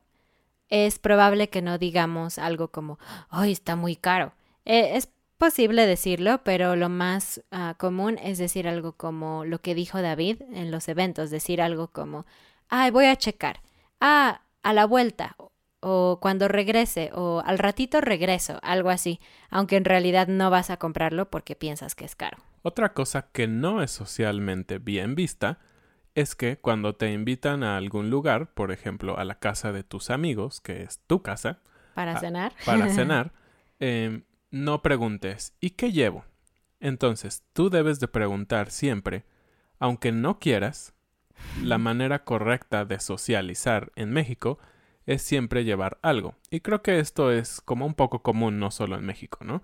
es 0.69 0.99
probable 0.99 1.49
que 1.49 1.63
no 1.63 1.79
digamos 1.79 2.39
algo 2.39 2.69
como, 2.69 2.99
¡ay, 3.29 3.53
está 3.53 3.77
muy 3.77 3.97
caro! 3.97 4.33
Eh, 4.65 4.97
es 4.97 5.09
posible 5.37 5.87
decirlo, 5.87 6.43
pero 6.43 6.77
lo 6.77 6.89
más 6.89 7.43
ah, 7.51 7.75
común 7.79 8.19
es 8.23 8.39
decir 8.39 8.67
algo 8.67 8.93
como 8.93 9.45
lo 9.45 9.61
que 9.61 9.75
dijo 9.75 10.01
David 10.01 10.43
en 10.53 10.71
los 10.71 10.89
eventos, 10.89 11.31
decir 11.31 11.61
algo 11.61 11.89
como, 11.89 12.25
¡ay, 12.69 12.91
voy 12.91 13.07
a 13.07 13.17
checar! 13.17 13.61
¡ah, 14.01 14.41
a 14.63 14.73
la 14.73 14.87
vuelta! 14.87 15.37
O 15.87 16.19
cuando 16.21 16.49
regrese, 16.49 17.11
o 17.15 17.43
al 17.45 17.59
ratito 17.59 18.01
regreso, 18.01 18.59
algo 18.63 18.89
así, 18.89 19.21
aunque 19.51 19.77
en 19.77 19.85
realidad 19.85 20.29
no 20.29 20.49
vas 20.51 20.71
a 20.71 20.79
comprarlo 20.79 21.31
porque 21.31 21.55
piensas 21.55 21.95
que 21.95 22.07
es 22.07 22.17
caro. 22.17 22.39
Otra 22.63 22.95
cosa 22.95 23.29
que 23.31 23.47
no 23.47 23.83
es 23.83 23.91
socialmente 23.91 24.79
bien 24.79 25.15
vista 25.15 25.59
es 26.15 26.35
que 26.35 26.57
cuando 26.57 26.95
te 26.95 27.13
invitan 27.13 27.63
a 27.63 27.77
algún 27.77 28.09
lugar, 28.09 28.55
por 28.55 28.73
ejemplo 28.73 29.19
a 29.19 29.25
la 29.25 29.39
casa 29.39 29.73
de 29.73 29.85
tus 29.85 30.09
amigos, 30.09 30.63
que 30.63 30.83
es 30.83 31.01
tu 31.07 31.23
casa, 31.23 31.61
¿Para 31.95 32.19
cenar? 32.19 32.53
para 32.65 32.89
cenar, 32.95 33.33
eh, 33.79 34.23
no 34.51 34.81
preguntes 34.81 35.55
¿y 35.61 35.71
qué 35.71 35.93
llevo? 35.93 36.25
Entonces, 36.81 37.43
tú 37.53 37.69
debes 37.69 38.01
de 38.01 38.09
preguntar 38.09 38.71
siempre, 38.71 39.25
aunque 39.79 40.13
no 40.13 40.39
quieras, 40.39 40.95
la 41.63 41.79
manera 41.79 42.25
correcta 42.25 42.85
de 42.85 43.01
socializar 43.01 43.93
en 43.97 44.11
México 44.11 44.59
es 45.07 45.23
siempre 45.23 45.65
llevar 45.65 45.99
algo. 46.03 46.35
Y 46.51 46.61
creo 46.61 46.83
que 46.83 46.99
esto 46.99 47.31
es 47.31 47.61
como 47.61 47.87
un 47.87 47.95
poco 47.95 48.23
común 48.23 48.59
no 48.59 48.71
solo 48.71 48.97
en 48.97 49.05
México, 49.05 49.39
¿no? 49.45 49.63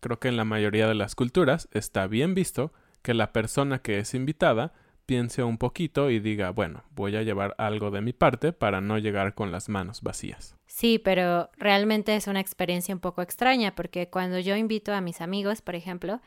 Creo 0.00 0.18
que 0.18 0.28
en 0.28 0.36
la 0.36 0.44
mayoría 0.44 0.86
de 0.86 0.94
las 0.94 1.14
culturas 1.14 1.68
está 1.72 2.06
bien 2.06 2.34
visto 2.34 2.72
que 3.02 3.14
la 3.14 3.32
persona 3.32 3.80
que 3.80 3.98
es 3.98 4.14
invitada 4.14 4.72
piense 5.06 5.42
un 5.42 5.56
poquito 5.56 6.10
y 6.10 6.18
diga, 6.18 6.50
bueno, 6.50 6.82
voy 6.90 7.16
a 7.16 7.22
llevar 7.22 7.54
algo 7.58 7.90
de 7.90 8.00
mi 8.00 8.12
parte 8.12 8.52
para 8.52 8.80
no 8.80 8.98
llegar 8.98 9.34
con 9.34 9.52
las 9.52 9.68
manos 9.68 10.02
vacías. 10.02 10.56
Sí, 10.66 10.98
pero 10.98 11.48
realmente 11.56 12.16
es 12.16 12.26
una 12.26 12.40
experiencia 12.40 12.94
un 12.94 13.00
poco 13.00 13.22
extraña 13.22 13.74
porque 13.74 14.10
cuando 14.10 14.38
yo 14.40 14.56
invito 14.56 14.92
a 14.92 15.00
mis 15.00 15.20
amigos, 15.20 15.62
por 15.62 15.76
ejemplo, 15.76 16.20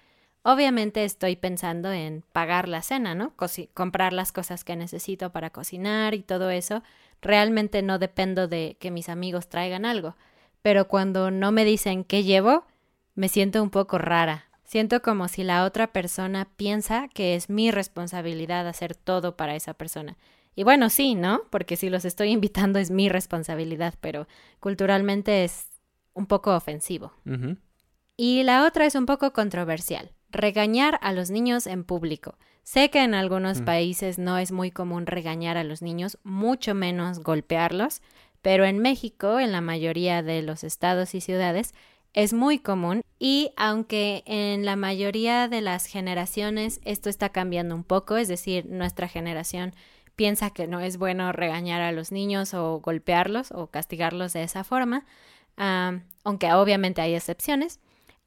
obviamente 0.43 1.03
estoy 1.03 1.35
pensando 1.35 1.91
en 1.91 2.23
pagar 2.31 2.67
la 2.67 2.81
cena, 2.81 3.13
¿no? 3.13 3.33
Comprar 3.73 4.13
las 4.13 4.31
cosas 4.31 4.63
que 4.63 4.75
necesito 4.75 5.31
para 5.31 5.49
cocinar 5.49 6.13
y 6.13 6.23
todo 6.23 6.49
eso. 6.49 6.81
Realmente 7.21 7.81
no 7.81 7.99
dependo 7.99 8.47
de 8.47 8.77
que 8.79 8.91
mis 8.91 9.09
amigos 9.09 9.49
traigan 9.49 9.85
algo. 9.85 10.15
Pero 10.61 10.87
cuando 10.87 11.31
no 11.31 11.51
me 11.51 11.65
dicen 11.65 12.03
qué 12.03 12.23
llevo, 12.23 12.65
me 13.15 13.29
siento 13.29 13.61
un 13.61 13.69
poco 13.69 13.97
rara. 13.97 14.45
Siento 14.63 15.01
como 15.01 15.27
si 15.27 15.43
la 15.43 15.65
otra 15.65 15.91
persona 15.91 16.47
piensa 16.55 17.07
que 17.07 17.35
es 17.35 17.49
mi 17.49 17.71
responsabilidad 17.71 18.67
hacer 18.67 18.95
todo 18.95 19.35
para 19.35 19.55
esa 19.55 19.73
persona. 19.73 20.17
Y 20.55 20.63
bueno, 20.63 20.89
sí, 20.89 21.15
¿no? 21.15 21.41
Porque 21.49 21.75
si 21.75 21.89
los 21.89 22.05
estoy 22.05 22.31
invitando 22.31 22.79
es 22.79 22.91
mi 22.91 23.09
responsabilidad, 23.09 23.95
pero 24.01 24.27
culturalmente 24.59 25.43
es 25.43 25.67
un 26.13 26.27
poco 26.27 26.55
ofensivo. 26.55 27.13
Y 28.17 28.43
la 28.43 28.65
otra 28.65 28.85
es 28.85 28.95
un 28.95 29.05
poco 29.05 29.31
controversial. 29.33 30.11
Regañar 30.31 30.99
a 31.01 31.11
los 31.13 31.29
niños 31.31 31.67
en 31.67 31.83
público. 31.83 32.37
Sé 32.63 32.89
que 32.89 33.03
en 33.03 33.13
algunos 33.15 33.61
Mm. 33.61 33.65
países 33.65 34.19
no 34.19 34.37
es 34.37 34.51
muy 34.51 34.69
común 34.71 35.05
regañar 35.07 35.57
a 35.57 35.63
los 35.63 35.81
niños, 35.81 36.17
mucho 36.23 36.75
menos 36.75 37.19
golpearlos, 37.19 38.01
pero 38.41 38.63
en 38.65 38.79
México, 38.79 39.39
en 39.39 39.51
la 39.51 39.61
mayoría 39.61 40.21
de 40.21 40.41
los 40.43 40.63
estados 40.63 41.15
y 41.15 41.21
ciudades, 41.21 41.73
es 42.13 42.33
muy 42.33 42.59
común 42.59 43.01
y 43.19 43.51
aunque 43.57 44.23
en 44.25 44.65
la 44.65 44.75
mayoría 44.75 45.47
de 45.47 45.61
las 45.61 45.85
generaciones 45.85 46.79
esto 46.83 47.09
está 47.09 47.29
cambiando 47.29 47.75
un 47.75 47.83
poco, 47.83 48.17
es 48.17 48.27
decir, 48.27 48.65
nuestra 48.67 49.07
generación 49.07 49.73
piensa 50.15 50.49
que 50.49 50.67
no 50.67 50.79
es 50.79 50.97
bueno 50.97 51.31
regañar 51.31 51.81
a 51.81 51.91
los 51.91 52.11
niños 52.11 52.53
o 52.53 52.79
golpearlos 52.79 53.51
o 53.51 53.67
castigarlos 53.67 54.33
de 54.33 54.43
esa 54.43 54.63
forma, 54.63 55.05
aunque 56.23 56.51
obviamente 56.53 57.01
hay 57.01 57.13
excepciones, 57.15 57.79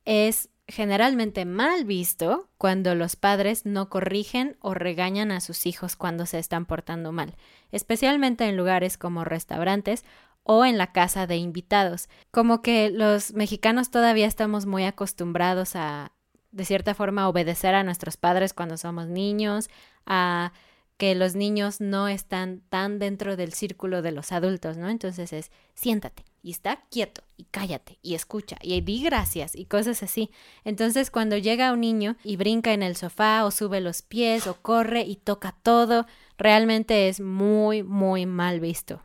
es 0.05 0.49
generalmente 0.73 1.45
mal 1.45 1.85
visto 1.85 2.49
cuando 2.57 2.95
los 2.95 3.15
padres 3.15 3.67
no 3.67 3.91
corrigen 3.91 4.57
o 4.61 4.73
regañan 4.73 5.31
a 5.31 5.41
sus 5.41 5.67
hijos 5.67 5.97
cuando 5.97 6.25
se 6.25 6.39
están 6.39 6.65
portando 6.65 7.13
mal, 7.13 7.35
especialmente 7.73 8.47
en 8.47 8.57
lugares 8.57 8.97
como 8.97 9.23
restaurantes 9.23 10.03
o 10.45 10.65
en 10.65 10.79
la 10.79 10.91
casa 10.91 11.27
de 11.27 11.37
invitados. 11.37 12.09
Como 12.31 12.63
que 12.63 12.89
los 12.89 13.35
mexicanos 13.35 13.91
todavía 13.91 14.27
estamos 14.27 14.65
muy 14.65 14.85
acostumbrados 14.85 15.77
a, 15.77 16.13
de 16.53 16.65
cierta 16.65 16.95
forma, 16.95 17.29
obedecer 17.29 17.75
a 17.75 17.85
nuestros 17.85 18.17
padres 18.17 18.55
cuando 18.55 18.79
somos 18.79 19.09
niños, 19.09 19.69
a 20.07 20.55
que 20.97 21.15
los 21.15 21.35
niños 21.35 21.81
no 21.81 22.09
están 22.09 22.63
tan 22.69 22.99
dentro 22.99 23.37
del 23.37 23.53
círculo 23.53 24.03
de 24.03 24.13
los 24.13 24.33
adultos, 24.33 24.77
¿no? 24.77 24.89
Entonces 24.89 25.33
es 25.33 25.51
siéntate 25.75 26.25
y 26.43 26.51
está 26.51 26.85
quieto 26.91 27.23
y 27.37 27.45
cállate 27.45 27.99
y 28.03 28.15
escucha 28.15 28.57
y 28.61 28.81
di 28.81 29.03
gracias 29.03 29.55
y 29.57 29.67
cosas 29.67 30.03
así. 30.03 30.31
Entonces 30.65 31.11
cuando 31.11 31.37
llega 31.37 31.73
un 31.73 31.81
niño 31.81 32.17
y 32.25 32.37
brinca 32.37 32.73
en 32.73 32.83
el 32.83 32.97
sofá 32.97 33.45
o 33.45 33.51
sube 33.51 33.81
los 33.81 34.03
pies 34.03 34.47
o 34.47 34.55
corre 34.55 35.03
y 35.03 35.17
toca 35.17 35.57
todo, 35.63 36.07
realmente 36.39 37.09
es 37.09 37.21
muy, 37.21 37.83
muy 37.83 38.27
mal 38.27 38.61
visto. 38.61 39.03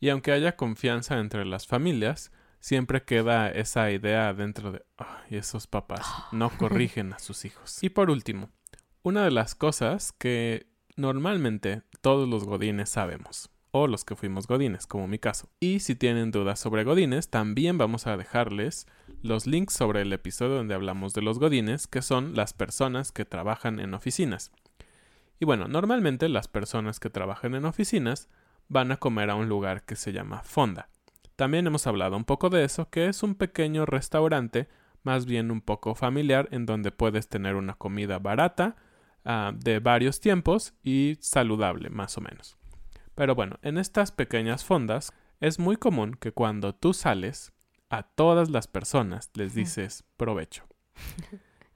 Y 0.00 0.10
aunque 0.10 0.32
haya 0.32 0.56
confianza 0.56 1.18
entre 1.18 1.44
las 1.44 1.66
familias, 1.66 2.30
siempre 2.60 3.02
queda 3.02 3.50
esa 3.50 3.90
idea 3.90 4.34
dentro 4.34 4.72
de, 4.72 4.84
ay, 4.96 5.38
esos 5.38 5.66
papás 5.66 6.06
no 6.32 6.50
corrigen 6.50 7.12
a 7.12 7.18
sus 7.18 7.44
hijos. 7.44 7.82
Y 7.82 7.88
por 7.88 8.10
último, 8.10 8.50
una 9.02 9.24
de 9.24 9.30
las 9.30 9.54
cosas 9.54 10.12
que 10.12 10.66
normalmente 10.96 11.82
todos 12.00 12.28
los 12.28 12.44
godines 12.44 12.88
sabemos, 12.88 13.50
o 13.70 13.86
los 13.86 14.04
que 14.04 14.16
fuimos 14.16 14.46
godines, 14.46 14.86
como 14.86 15.08
mi 15.08 15.18
caso. 15.18 15.48
Y 15.60 15.80
si 15.80 15.94
tienen 15.94 16.30
dudas 16.30 16.58
sobre 16.58 16.84
godines, 16.84 17.30
también 17.30 17.78
vamos 17.78 18.06
a 18.06 18.16
dejarles 18.16 18.86
los 19.22 19.46
links 19.46 19.74
sobre 19.74 20.02
el 20.02 20.12
episodio 20.12 20.56
donde 20.56 20.74
hablamos 20.74 21.14
de 21.14 21.22
los 21.22 21.38
godines, 21.38 21.86
que 21.86 22.02
son 22.02 22.34
las 22.34 22.52
personas 22.52 23.12
que 23.12 23.24
trabajan 23.24 23.80
en 23.80 23.94
oficinas. 23.94 24.52
Y 25.40 25.44
bueno, 25.44 25.68
normalmente 25.68 26.28
las 26.28 26.48
personas 26.48 26.98
que 27.00 27.10
trabajan 27.10 27.54
en 27.54 27.64
oficinas 27.64 28.28
van 28.68 28.92
a 28.92 28.96
comer 28.96 29.30
a 29.30 29.34
un 29.34 29.48
lugar 29.48 29.84
que 29.84 29.96
se 29.96 30.12
llama 30.12 30.42
fonda. 30.42 30.88
También 31.36 31.66
hemos 31.66 31.86
hablado 31.86 32.16
un 32.16 32.24
poco 32.24 32.50
de 32.50 32.64
eso, 32.64 32.90
que 32.90 33.06
es 33.06 33.22
un 33.22 33.36
pequeño 33.36 33.86
restaurante, 33.86 34.68
más 35.04 35.24
bien 35.24 35.52
un 35.52 35.60
poco 35.60 35.94
familiar, 35.94 36.48
en 36.50 36.66
donde 36.66 36.90
puedes 36.90 37.28
tener 37.28 37.54
una 37.54 37.74
comida 37.74 38.18
barata, 38.18 38.76
Ah, 39.24 39.52
de 39.54 39.78
varios 39.78 40.20
tiempos 40.20 40.74
y 40.82 41.18
saludable 41.20 41.90
más 41.90 42.16
o 42.16 42.20
menos. 42.20 42.56
Pero 43.14 43.34
bueno, 43.34 43.58
en 43.62 43.76
estas 43.76 44.12
pequeñas 44.12 44.64
fondas 44.64 45.12
es 45.40 45.58
muy 45.58 45.76
común 45.76 46.16
que 46.18 46.32
cuando 46.32 46.74
tú 46.74 46.94
sales 46.94 47.52
a 47.90 48.04
todas 48.04 48.48
las 48.48 48.68
personas 48.68 49.30
les 49.34 49.54
dices 49.54 50.04
provecho. 50.16 50.64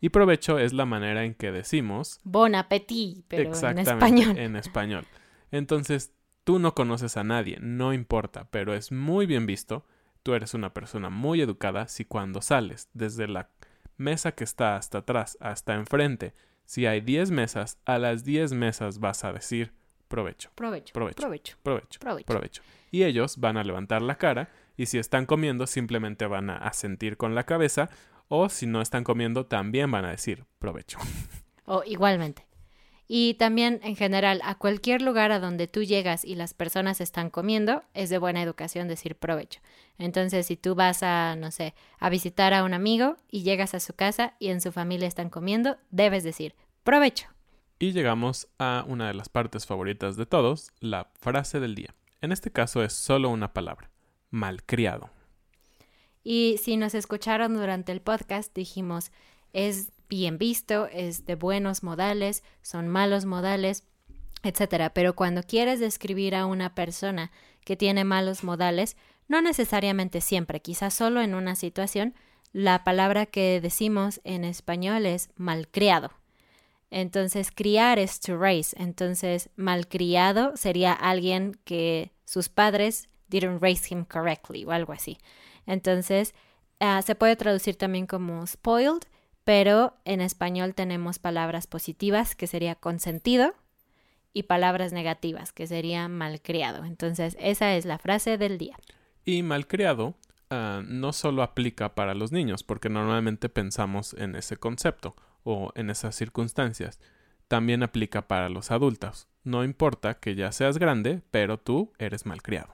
Y 0.00 0.08
provecho 0.08 0.58
es 0.58 0.72
la 0.72 0.84
manera 0.84 1.24
en 1.24 1.34
que 1.34 1.52
decimos 1.52 2.18
bon 2.24 2.54
appetit, 2.54 3.24
pero 3.28 3.52
en 3.54 3.78
español. 3.78 4.36
En 4.36 4.56
español. 4.56 5.04
Entonces, 5.50 6.12
tú 6.42 6.58
no 6.58 6.74
conoces 6.74 7.16
a 7.16 7.22
nadie, 7.22 7.58
no 7.60 7.92
importa, 7.92 8.48
pero 8.50 8.74
es 8.74 8.90
muy 8.90 9.26
bien 9.26 9.46
visto. 9.46 9.86
Tú 10.22 10.34
eres 10.34 10.54
una 10.54 10.74
persona 10.74 11.10
muy 11.10 11.40
educada 11.40 11.86
si 11.86 12.04
cuando 12.04 12.42
sales 12.42 12.88
desde 12.94 13.28
la 13.28 13.50
mesa 13.96 14.32
que 14.32 14.42
está 14.42 14.76
hasta 14.76 14.98
atrás 14.98 15.36
hasta 15.40 15.74
enfrente 15.74 16.34
si 16.72 16.86
hay 16.86 17.02
10 17.02 17.32
mesas, 17.32 17.76
a 17.84 17.98
las 17.98 18.24
10 18.24 18.54
mesas 18.54 18.98
vas 18.98 19.24
a 19.24 19.32
decir 19.34 19.74
provecho. 20.08 20.50
Provecho. 20.54 20.94
Provecho. 20.94 21.22
Provecho. 21.22 21.56
Provecho. 21.62 22.26
Provecho. 22.26 22.62
Y 22.90 23.02
ellos 23.02 23.36
van 23.36 23.58
a 23.58 23.62
levantar 23.62 24.00
la 24.00 24.14
cara 24.14 24.48
y 24.78 24.86
si 24.86 24.96
están 24.96 25.26
comiendo 25.26 25.66
simplemente 25.66 26.24
van 26.24 26.48
a 26.48 26.56
asentir 26.56 27.18
con 27.18 27.34
la 27.34 27.44
cabeza 27.44 27.90
o 28.28 28.48
si 28.48 28.64
no 28.64 28.80
están 28.80 29.04
comiendo 29.04 29.44
también 29.44 29.90
van 29.90 30.06
a 30.06 30.12
decir 30.12 30.46
provecho. 30.58 30.98
O 31.66 31.82
igualmente. 31.84 32.46
Y 33.06 33.34
también 33.34 33.78
en 33.82 33.94
general, 33.94 34.40
a 34.42 34.54
cualquier 34.54 35.02
lugar 35.02 35.32
a 35.32 35.40
donde 35.40 35.68
tú 35.68 35.82
llegas 35.82 36.24
y 36.24 36.34
las 36.34 36.54
personas 36.54 37.02
están 37.02 37.28
comiendo, 37.28 37.82
es 37.92 38.08
de 38.08 38.16
buena 38.16 38.42
educación 38.42 38.88
decir 38.88 39.16
provecho. 39.16 39.60
Entonces, 39.98 40.46
si 40.46 40.56
tú 40.56 40.74
vas 40.74 41.02
a, 41.02 41.36
no 41.36 41.50
sé, 41.50 41.74
a 41.98 42.08
visitar 42.08 42.54
a 42.54 42.64
un 42.64 42.72
amigo 42.72 43.16
y 43.30 43.42
llegas 43.42 43.74
a 43.74 43.80
su 43.80 43.92
casa 43.92 44.34
y 44.38 44.48
en 44.48 44.62
su 44.62 44.72
familia 44.72 45.06
están 45.06 45.28
comiendo, 45.28 45.76
debes 45.90 46.24
decir 46.24 46.54
provecho. 46.82 47.28
Y 47.78 47.92
llegamos 47.92 48.48
a 48.58 48.84
una 48.86 49.08
de 49.08 49.14
las 49.14 49.28
partes 49.28 49.66
favoritas 49.66 50.16
de 50.16 50.26
todos, 50.26 50.70
la 50.80 51.10
frase 51.18 51.58
del 51.58 51.74
día. 51.74 51.94
En 52.20 52.30
este 52.30 52.52
caso 52.52 52.82
es 52.84 52.92
solo 52.92 53.28
una 53.30 53.52
palabra, 53.52 53.90
malcriado. 54.30 55.10
Y 56.22 56.58
si 56.62 56.76
nos 56.76 56.94
escucharon 56.94 57.54
durante 57.54 57.90
el 57.90 58.00
podcast, 58.00 58.54
dijimos, 58.54 59.10
es 59.52 59.90
bien 60.08 60.38
visto, 60.38 60.86
es 60.86 61.26
de 61.26 61.34
buenos 61.34 61.82
modales, 61.82 62.44
son 62.62 62.86
malos 62.88 63.24
modales, 63.24 63.84
etcétera. 64.42 64.94
Pero 64.94 65.16
cuando 65.16 65.42
quieres 65.42 65.80
describir 65.80 66.34
a 66.34 66.46
una 66.46 66.74
persona 66.74 67.32
que 67.64 67.76
tiene 67.76 68.04
malos 68.04 68.44
modales, 68.44 68.96
no 69.28 69.40
necesariamente 69.42 70.20
siempre, 70.20 70.60
quizás 70.60 70.94
solo 70.94 71.20
en 71.20 71.34
una 71.34 71.56
situación, 71.56 72.14
la 72.52 72.84
palabra 72.84 73.26
que 73.26 73.60
decimos 73.60 74.20
en 74.24 74.44
español 74.44 75.06
es 75.06 75.30
malcriado. 75.36 76.12
Entonces, 76.92 77.50
criar 77.50 77.98
es 77.98 78.20
to 78.20 78.36
raise. 78.38 78.76
Entonces, 78.78 79.48
malcriado 79.56 80.56
sería 80.58 80.92
alguien 80.92 81.58
que 81.64 82.12
sus 82.26 82.50
padres 82.50 83.08
didn't 83.28 83.62
raise 83.62 83.92
him 83.92 84.04
correctly 84.04 84.66
o 84.66 84.72
algo 84.72 84.92
así. 84.92 85.16
Entonces, 85.66 86.34
ah, 86.80 87.00
se 87.00 87.14
puede 87.14 87.34
traducir 87.34 87.76
también 87.76 88.06
como 88.06 88.46
spoiled, 88.46 89.04
pero 89.42 89.96
en 90.04 90.20
español 90.20 90.74
tenemos 90.74 91.18
palabras 91.18 91.66
positivas, 91.66 92.36
que 92.36 92.46
sería 92.46 92.74
consentido, 92.74 93.54
y 94.34 94.42
palabras 94.42 94.92
negativas, 94.92 95.50
que 95.52 95.66
sería 95.66 96.08
malcriado. 96.08 96.84
Entonces, 96.84 97.38
esa 97.40 97.74
es 97.74 97.86
la 97.86 97.98
frase 97.98 98.36
del 98.36 98.58
día. 98.58 98.76
Y 99.24 99.42
malcriado 99.42 100.14
uh, 100.52 100.82
no 100.84 101.12
solo 101.12 101.42
aplica 101.42 101.94
para 101.94 102.14
los 102.14 102.30
niños, 102.30 102.62
porque 102.62 102.88
normalmente 102.88 103.48
pensamos 103.48 104.14
en 104.14 104.36
ese 104.36 104.56
concepto 104.56 105.16
o 105.42 105.72
en 105.74 105.90
esas 105.90 106.14
circunstancias. 106.14 107.00
También 107.48 107.82
aplica 107.82 108.28
para 108.28 108.48
los 108.48 108.70
adultos. 108.70 109.28
No 109.42 109.64
importa 109.64 110.14
que 110.14 110.34
ya 110.34 110.52
seas 110.52 110.78
grande, 110.78 111.22
pero 111.30 111.58
tú 111.58 111.92
eres 111.98 112.26
malcriado 112.26 112.72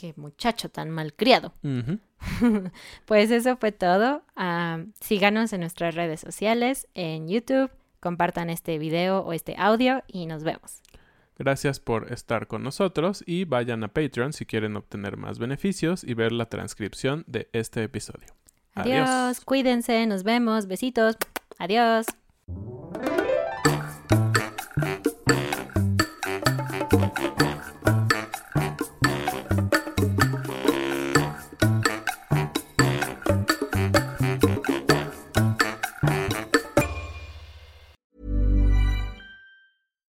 qué 0.00 0.14
muchacho 0.16 0.70
tan 0.70 0.88
malcriado. 0.88 1.52
pues 3.04 3.30
eso 3.30 3.58
fue 3.58 3.70
todo. 3.70 4.22
Ah, 4.34 4.82
síganos 5.00 5.52
en 5.52 5.60
nuestras 5.60 5.94
redes 5.94 6.20
sociales, 6.20 6.88
en 6.94 7.28
YouTube, 7.28 7.70
compartan 8.00 8.48
este 8.48 8.78
video 8.78 9.20
o 9.20 9.34
este 9.34 9.56
audio 9.58 10.02
y 10.08 10.24
nos 10.24 10.42
vemos. 10.42 10.80
Gracias 11.40 11.80
por 11.80 12.12
estar 12.12 12.48
con 12.48 12.62
nosotros 12.62 13.24
y 13.26 13.46
vayan 13.46 13.82
a 13.82 13.88
Patreon 13.88 14.34
si 14.34 14.44
quieren 14.44 14.76
obtener 14.76 15.16
más 15.16 15.38
beneficios 15.38 16.04
y 16.04 16.12
ver 16.12 16.32
la 16.32 16.50
transcripción 16.50 17.24
de 17.26 17.48
este 17.54 17.82
episodio. 17.82 18.28
Adiós. 18.74 19.40
cuídense, 19.46 20.06
nos 20.06 20.22
vemos, 20.22 20.66
besitos, 20.66 21.16
adiós. 21.58 22.04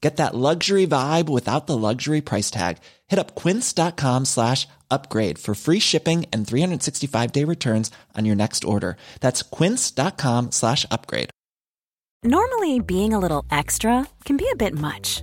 Get 0.00 0.16
that 0.18 0.34
luxury 0.34 0.86
vibe 0.86 1.28
without 1.28 1.66
the 1.66 1.76
luxury 1.76 2.20
price 2.20 2.50
tag. 2.50 2.78
Hit 3.08 3.18
up 3.18 3.34
quince.com 3.34 4.26
slash 4.26 4.68
upgrade 4.90 5.38
for 5.38 5.54
free 5.54 5.80
shipping 5.80 6.24
and 6.32 6.46
365 6.46 7.32
day 7.32 7.44
returns 7.44 7.90
on 8.16 8.24
your 8.24 8.36
next 8.36 8.64
order. 8.64 8.96
That's 9.20 9.42
quince.com 9.42 10.52
slash 10.52 10.86
upgrade. 10.90 11.30
Normally, 12.24 12.80
being 12.80 13.12
a 13.12 13.18
little 13.18 13.44
extra 13.50 14.06
can 14.24 14.36
be 14.36 14.48
a 14.52 14.56
bit 14.56 14.74
much, 14.74 15.22